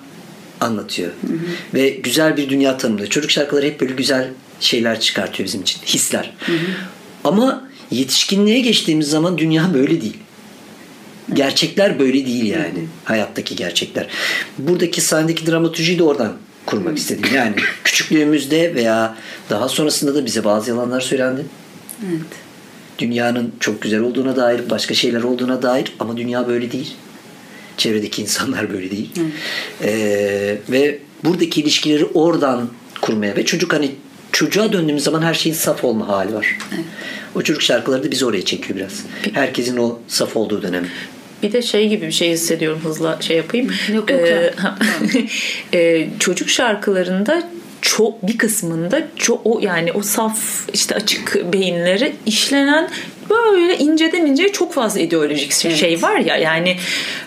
anlatıyor. 0.60 1.10
Hı 1.26 1.32
hı. 1.32 1.38
Ve 1.74 1.88
güzel 1.88 2.36
bir 2.36 2.48
dünya 2.48 2.78
tanımlıyor. 2.78 3.08
Çocuk 3.08 3.30
şarkıları 3.30 3.66
hep 3.66 3.80
böyle 3.80 3.94
güzel 3.94 4.28
şeyler 4.60 5.00
çıkartıyor 5.00 5.46
bizim 5.46 5.62
için. 5.62 5.80
Hisler. 5.86 6.32
Hı 6.46 6.52
hı. 6.52 6.56
Ama 7.24 7.68
yetişkinliğe 7.90 8.60
geçtiğimiz 8.60 9.08
zaman 9.08 9.38
dünya 9.38 9.74
böyle 9.74 10.00
değil. 10.00 10.16
Gerçekler 11.32 11.98
böyle 11.98 12.26
değil 12.26 12.44
yani. 12.44 12.64
Hı 12.64 12.80
hı. 12.80 12.86
Hayattaki 13.04 13.56
gerçekler. 13.56 14.06
Buradaki 14.58 15.00
sahnedeki 15.00 15.46
dramaturjiyi 15.46 15.98
de 15.98 16.02
oradan 16.02 16.32
kurmak 16.66 16.92
hı. 16.92 16.96
istedim. 16.96 17.30
Yani 17.34 17.54
küçüklüğümüzde 17.84 18.74
veya 18.74 19.16
daha 19.50 19.68
sonrasında 19.68 20.14
da 20.14 20.26
bize 20.26 20.44
bazı 20.44 20.70
yalanlar 20.70 21.00
söylendi. 21.00 21.46
Evet. 22.06 22.45
Dünyanın 22.98 23.52
çok 23.60 23.82
güzel 23.82 24.00
olduğuna 24.00 24.36
dair, 24.36 24.70
başka 24.70 24.94
şeyler 24.94 25.22
olduğuna 25.22 25.62
dair 25.62 25.92
ama 26.00 26.16
dünya 26.16 26.48
böyle 26.48 26.72
değil. 26.72 26.94
Çevredeki 27.76 28.22
insanlar 28.22 28.72
böyle 28.72 28.90
değil. 28.90 29.10
Hı. 29.16 29.22
Ee, 29.86 30.58
ve 30.68 30.98
buradaki 31.24 31.60
ilişkileri 31.60 32.04
oradan 32.04 32.68
kurmaya 33.00 33.36
ve 33.36 33.44
çocuk 33.44 33.72
hani 33.72 33.90
çocuğa 34.32 34.72
döndüğümüz 34.72 35.04
zaman 35.04 35.22
her 35.22 35.34
şeyin 35.34 35.56
saf 35.56 35.84
olma 35.84 36.08
hali 36.08 36.34
var. 36.34 36.58
Evet. 36.74 36.84
O 37.34 37.42
çocuk 37.42 37.62
şarkıları 37.62 38.04
da 38.04 38.10
bizi 38.10 38.26
oraya 38.26 38.44
çekiyor 38.44 38.78
biraz. 38.78 39.02
Herkesin 39.32 39.76
o 39.76 39.98
saf 40.08 40.36
olduğu 40.36 40.62
dönem. 40.62 40.86
Bir 41.42 41.52
de 41.52 41.62
şey 41.62 41.88
gibi 41.88 42.06
bir 42.06 42.12
şey 42.12 42.30
hissediyorum 42.30 42.80
hızla 42.84 43.18
şey 43.20 43.36
yapayım. 43.36 43.70
Yok, 43.94 44.10
yok, 44.10 44.20
ee, 44.20 44.54
e, 45.78 46.08
çocuk 46.18 46.48
şarkılarında 46.48 47.50
çok 47.86 48.26
bir 48.26 48.38
kısmında 48.38 49.02
çok 49.16 49.40
o 49.44 49.58
yani 49.62 49.92
o 49.92 50.02
saf 50.02 50.38
işte 50.72 50.94
açık 50.94 51.52
beyinleri 51.52 52.16
işlenen 52.26 52.88
böyle 53.30 53.78
inceden 53.78 54.26
inceye 54.26 54.52
çok 54.52 54.72
fazla 54.72 55.00
ideolojik 55.00 55.52
evet. 55.66 55.76
şey 55.76 56.02
var 56.02 56.16
ya 56.16 56.36
yani 56.36 56.76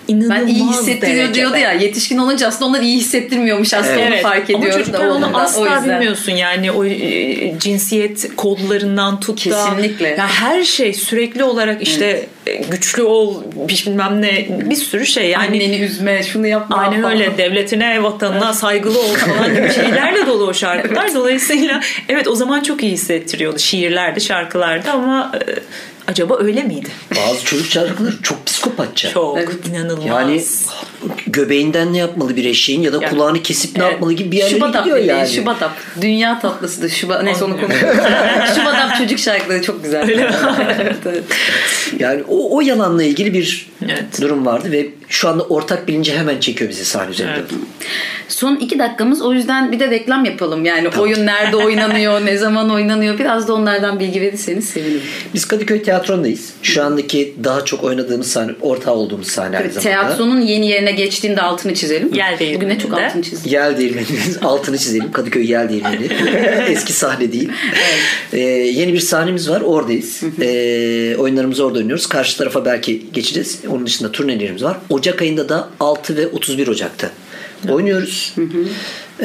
inanılmaz 0.07 0.41
Ben 0.41 0.47
iyi 0.47 0.69
hissettiriyor 0.69 1.17
derecede. 1.17 1.33
diyordu 1.33 1.57
ya 1.57 1.71
yetişkin 1.71 2.17
olunca 2.17 2.47
aslında 2.47 2.65
onlar 2.65 2.81
iyi 2.81 2.97
hissettirmiyormuş 2.97 3.73
aslında 3.73 3.99
evet. 3.99 4.13
onu 4.13 4.21
fark 4.21 4.49
ediyoruz. 4.49 4.75
Ama 4.75 4.77
çocukken 4.77 5.09
onu 5.09 5.37
asla 5.37 5.61
o 5.61 5.65
yüzden. 5.65 5.85
bilmiyorsun 5.85 6.31
yani 6.31 6.71
o 6.71 6.85
e, 6.85 7.59
cinsiyet 7.59 8.35
kodlarından 8.35 9.19
tut 9.19 9.49
da. 9.49 9.65
Kesinlikle. 9.65 10.07
Ya 10.07 10.27
her 10.27 10.63
şey 10.63 10.93
sürekli 10.93 11.43
olarak 11.43 11.81
işte 11.81 12.25
evet. 12.47 12.71
güçlü 12.71 13.03
ol 13.03 13.43
bilmem 13.55 14.21
ne 14.21 14.47
bir 14.69 14.75
sürü 14.75 15.05
şey 15.05 15.29
yani. 15.29 15.47
Anneni 15.47 15.79
üzme 15.79 16.23
şunu 16.23 16.47
yapma. 16.47 16.77
Aynen 16.77 17.01
falan. 17.01 17.13
öyle 17.13 17.37
devletine 17.37 18.03
vatanına 18.03 18.53
saygılı 18.53 18.99
ol 18.99 19.13
falan 19.13 19.55
gibi 19.55 19.73
şeylerle 19.75 20.27
dolu 20.27 20.47
o 20.47 20.53
şarkılar. 20.53 21.03
Evet. 21.03 21.15
Dolayısıyla 21.15 21.81
evet 22.09 22.27
o 22.27 22.35
zaman 22.35 22.63
çok 22.63 22.83
iyi 22.83 22.91
hissettiriyordu 22.91 23.59
şiirlerde 23.59 24.19
şarkılarda 24.19 24.91
ama 24.91 25.31
e, 25.35 25.59
Acaba 26.09 26.37
öyle 26.39 26.63
miydi? 26.63 26.87
Bazı 27.15 27.45
çocuk 27.45 27.65
şarkıları 27.65 28.21
çok 28.21 28.45
psikopatça. 28.45 29.11
Çok 29.11 29.37
evet. 29.37 29.67
inanılmaz. 29.67 30.05
Yani 30.05 30.41
göbeğinden 31.27 31.93
ne 31.93 31.97
yapmalı 31.97 32.35
bir 32.35 32.45
eşeğin 32.45 32.81
ya 32.81 32.93
da 32.93 32.99
yani, 33.01 33.09
kulağını 33.09 33.43
kesip 33.43 33.77
ne 33.77 33.83
evet. 33.83 33.91
yapmalı 33.91 34.13
gibi 34.13 34.31
bir 34.31 34.37
yerlere 34.37 34.55
Şubatap 34.55 34.83
gidiyor 34.83 34.97
yani. 34.97 35.29
Şubatap. 35.29 35.71
Dünya 36.01 36.39
tatlısıdır. 36.39 36.89
Şubat, 36.89 37.23
neyse 37.23 37.43
onu 37.43 37.61
konuşuruz. 37.61 37.95
Şubatap 38.55 38.97
çocuk 38.97 39.19
şarkıları 39.19 39.61
çok 39.61 39.83
güzel. 39.83 40.01
Öyle 40.01 40.23
mi? 40.23 40.35
evet, 40.81 40.97
evet. 41.05 41.23
Yani 41.99 42.23
o, 42.27 42.57
o 42.57 42.61
yalanla 42.61 43.03
ilgili 43.03 43.33
bir 43.33 43.69
evet. 43.91 44.21
durum 44.21 44.45
vardı 44.45 44.71
ve 44.71 44.89
şu 45.09 45.29
anda 45.29 45.43
ortak 45.43 45.87
bilinci 45.87 46.17
hemen 46.17 46.39
çekiyor 46.39 46.69
bizi 46.69 46.85
sahne 46.85 47.11
üzerinde. 47.11 47.35
Evet. 47.39 47.51
Son 48.27 48.55
iki 48.55 48.79
dakikamız 48.79 49.21
o 49.21 49.33
yüzden 49.33 49.71
bir 49.71 49.79
de 49.79 49.89
reklam 49.89 50.25
yapalım. 50.25 50.65
Yani 50.65 50.89
tamam. 50.89 50.99
oyun 50.99 51.25
nerede 51.25 51.55
oynanıyor, 51.65 52.25
ne 52.25 52.37
zaman 52.37 52.69
oynanıyor 52.69 53.19
biraz 53.19 53.47
da 53.47 53.53
onlardan 53.53 53.99
bilgi 53.99 54.21
verirseniz 54.21 54.69
sevinirim. 54.69 55.01
Biz 55.33 55.47
Kadıköy 55.47 55.83
Tiyatro'ndayız. 55.83 56.53
Şu 56.63 56.83
andaki 56.83 57.35
daha 57.43 57.65
çok 57.65 57.83
oynadığımız 57.83 58.31
sahne, 58.31 58.51
ortağı 58.61 58.93
olduğumuz 58.93 59.27
sahne 59.27 59.55
evet, 59.55 59.61
aynı 59.61 59.81
zamanda. 59.81 60.07
Tiyatronun 60.07 60.41
yeni 60.41 60.67
yerine 60.67 60.91
geçtiğinde 60.91 61.41
altını 61.41 61.73
çizelim. 61.73 62.13
Yel 62.13 62.39
değirmeni. 62.39 62.61
Bugün 62.61 62.75
de 62.75 62.79
çok 62.79 62.93
altını 62.93 63.23
çizdim. 63.23 63.51
Yel 63.51 63.77
değirmeni. 63.77 64.05
altını 64.41 64.77
çizelim. 64.77 65.11
Kadıköy 65.11 65.51
Yel 65.51 65.69
değirmeni. 65.69 66.09
Eski 66.69 66.93
sahne 66.93 67.31
değil. 67.31 67.49
Evet. 67.73 68.33
Ee, 68.33 68.39
yeni 68.49 68.93
bir 68.93 68.99
sahnemiz 68.99 69.49
var. 69.49 69.61
Oradayız. 69.61 70.23
ee, 70.41 71.15
oyunlarımızı 71.17 71.65
orada 71.65 71.79
oynuyoruz. 71.79 72.07
Karşı 72.07 72.37
tarafa 72.37 72.65
belki 72.65 73.05
geçeceğiz. 73.13 73.59
Onun 73.79 73.85
dışında 73.85 74.11
turnelerimiz 74.11 74.63
var. 74.63 74.77
Ocak 74.89 75.21
ayında 75.21 75.49
da 75.49 75.69
6 75.79 76.17
ve 76.17 76.27
31 76.27 76.67
Ocak'ta 76.67 77.09
oynuyoruz. 77.69 78.33
Hı 78.35 78.41
hı. 78.41 78.65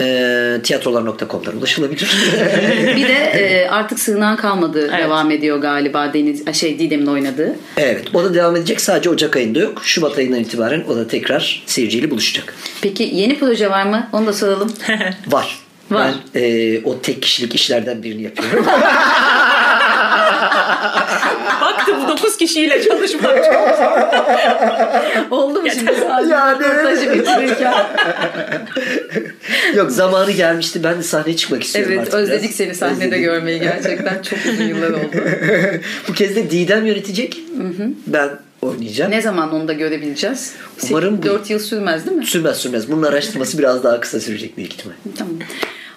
E, 0.00 0.62
tiyatrolar.com'dan 0.62 1.56
ulaşılabilir. 1.56 2.08
bir 2.96 3.08
de 3.08 3.14
e, 3.14 3.68
artık 3.68 4.00
sığınağı 4.00 4.36
kalmadı 4.36 4.88
evet. 4.90 5.04
devam 5.04 5.30
ediyor 5.30 5.58
galiba 5.58 6.12
Deniz 6.14 6.58
şey 6.58 6.78
Didem'in 6.78 7.06
oynadığı. 7.06 7.56
Evet 7.76 8.14
o 8.14 8.24
da 8.24 8.34
devam 8.34 8.56
edecek 8.56 8.80
sadece 8.80 9.10
Ocak 9.10 9.36
ayında 9.36 9.58
yok. 9.58 9.82
Şubat 9.84 10.18
ayından 10.18 10.40
itibaren 10.40 10.84
o 10.88 10.96
da 10.96 11.08
tekrar 11.08 11.62
seyirciyle 11.66 12.10
buluşacak. 12.10 12.54
Peki 12.82 13.10
yeni 13.12 13.38
proje 13.38 13.70
var 13.70 13.86
mı? 13.86 14.08
Onu 14.12 14.26
da 14.26 14.32
soralım. 14.32 14.72
var. 15.26 15.58
Var. 15.90 16.14
Ben 16.34 16.40
e, 16.40 16.80
o 16.84 17.00
tek 17.00 17.22
kişilik 17.22 17.54
işlerden 17.54 18.02
birini 18.02 18.22
yapıyorum. 18.22 18.66
Baktım 21.60 22.08
9 22.08 22.36
kişiyle 22.36 22.82
çalışmak 22.82 23.36
çok 23.36 23.76
zor. 23.76 24.00
Oldu 25.30 25.62
mu 25.62 25.68
şimdi 25.70 25.94
sadece 25.94 26.32
yani... 26.32 26.58
röportajı 26.58 27.12
bitirirken? 27.12 27.74
Yok 29.74 29.90
zamanı 29.90 30.30
gelmişti. 30.30 30.84
Ben 30.84 30.98
de 30.98 31.02
sahneye 31.02 31.36
çıkmak 31.36 31.64
istiyorum 31.64 31.92
evet, 31.92 32.00
artık. 32.00 32.14
Evet 32.14 32.22
özledik 32.22 32.44
biraz. 32.44 32.56
seni 32.56 32.74
sahnede 32.74 33.04
özledik. 33.04 33.24
görmeyi 33.24 33.60
gerçekten. 33.60 34.22
Çok 34.22 34.38
uzun 34.52 34.64
yıllar 34.64 34.90
oldu. 34.90 35.16
Bu 36.08 36.12
kez 36.12 36.36
de 36.36 36.50
Didem 36.50 36.86
yönetecek. 36.86 37.40
Hı 37.56 37.82
hı. 37.82 37.88
Ben 38.06 38.30
oynayacağım. 38.62 39.10
Ne 39.10 39.22
zaman 39.22 39.54
onu 39.54 39.68
da 39.68 39.72
görebileceğiz? 39.72 40.52
Umarım 40.90 41.22
4 41.22 41.50
yıl 41.50 41.58
sürmez 41.58 42.06
değil 42.06 42.16
mi? 42.16 42.26
Sürmez 42.26 42.56
sürmez. 42.56 42.90
Bunun 42.90 43.02
araştırması 43.02 43.58
biraz 43.58 43.84
daha 43.84 44.00
kısa 44.00 44.20
sürecek 44.20 44.56
büyük 44.56 44.72
ihtimal. 44.72 44.94
Tamam. 45.18 45.34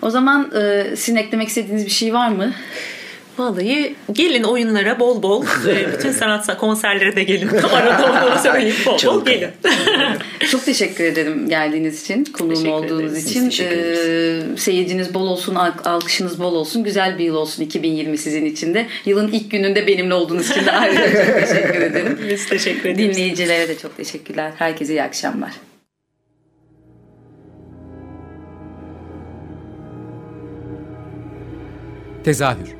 O 0.01 0.09
zaman 0.09 0.51
e, 0.55 0.95
sizin 0.95 1.15
eklemek 1.15 1.47
istediğiniz 1.47 1.85
bir 1.85 1.91
şey 1.91 2.13
var 2.13 2.29
mı? 2.29 2.53
Vallahi 3.37 3.95
gelin 4.11 4.43
oyunlara 4.43 4.99
bol 4.99 5.23
bol. 5.23 5.45
Bütün 5.93 6.11
sanat 6.11 6.57
konserlere 6.57 7.15
de 7.15 7.23
gelin. 7.23 7.47
Arada 7.73 8.27
onu 8.27 8.39
söyleyeyim. 8.39 8.75
Bol 8.85 8.97
Çok 8.97 9.15
bol 9.15 9.25
gelin. 9.25 9.49
Çok 10.51 10.65
teşekkür 10.65 11.03
ederim 11.03 11.49
geldiğiniz 11.49 12.01
için. 12.01 12.25
Konuğum 12.25 12.67
olduğunuz 12.67 13.11
ederiz. 13.11 13.47
için. 13.47 13.65
Ee, 13.65 14.57
seyirciniz 14.57 15.13
bol 15.13 15.27
olsun, 15.27 15.55
alkışınız 15.85 16.39
bol 16.39 16.55
olsun. 16.55 16.83
Güzel 16.83 17.19
bir 17.19 17.23
yıl 17.23 17.35
olsun 17.35 17.63
2020 17.63 18.17
sizin 18.17 18.45
için 18.45 18.73
de. 18.73 18.87
Yılın 19.05 19.31
ilk 19.31 19.51
gününde 19.51 19.87
benimle 19.87 20.13
olduğunuz 20.13 20.49
için 20.49 20.65
de 20.65 20.71
ayrıca 20.71 21.25
çok 21.25 21.47
teşekkür 21.47 21.81
ederim. 21.81 22.19
Biz 22.29 22.49
teşekkür 22.49 22.89
ederiz. 22.89 23.17
Dinleyicilere 23.17 23.67
de 23.67 23.77
çok 23.77 23.97
teşekkürler. 23.97 24.51
Herkese 24.57 24.93
iyi 24.93 25.03
akşamlar. 25.03 25.51
Tezahür 32.23 32.76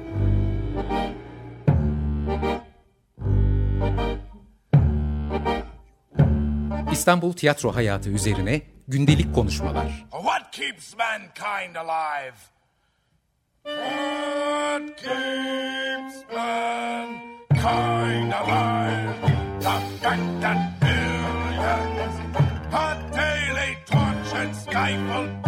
İstanbul 6.91 7.33
tiyatro 7.33 7.75
hayatı 7.75 8.09
üzerine 8.09 8.61
gündelik 8.87 9.35
konuşmalar. 9.35 10.05
What 10.11 10.51
keeps 10.51 10.95
mankind 10.97 11.75
alive? 11.75 12.35
What 13.63 14.97
keeps 14.97 16.15
mankind 16.35 18.31
alive? 18.31 19.13
The 19.61 19.79
gun 20.03 20.57
billions. 20.81 22.15
A 22.73 22.97
daily 23.17 23.77
torch 23.85 24.33
and 24.35 24.55
stifle 24.55 25.47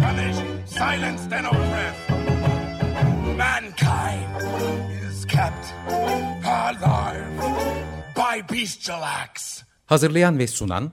silenced 0.80 1.32
and 1.32 1.46
oppressed. 1.46 2.10
Mankind 3.36 4.26
is 5.04 5.24
kept 5.24 5.64
alive 6.44 7.26
by 8.16 8.42
bestial 8.52 9.02
acts. 9.02 9.62
Hazırlayan 9.86 10.38
ve 10.38 10.46
sunan 10.46 10.92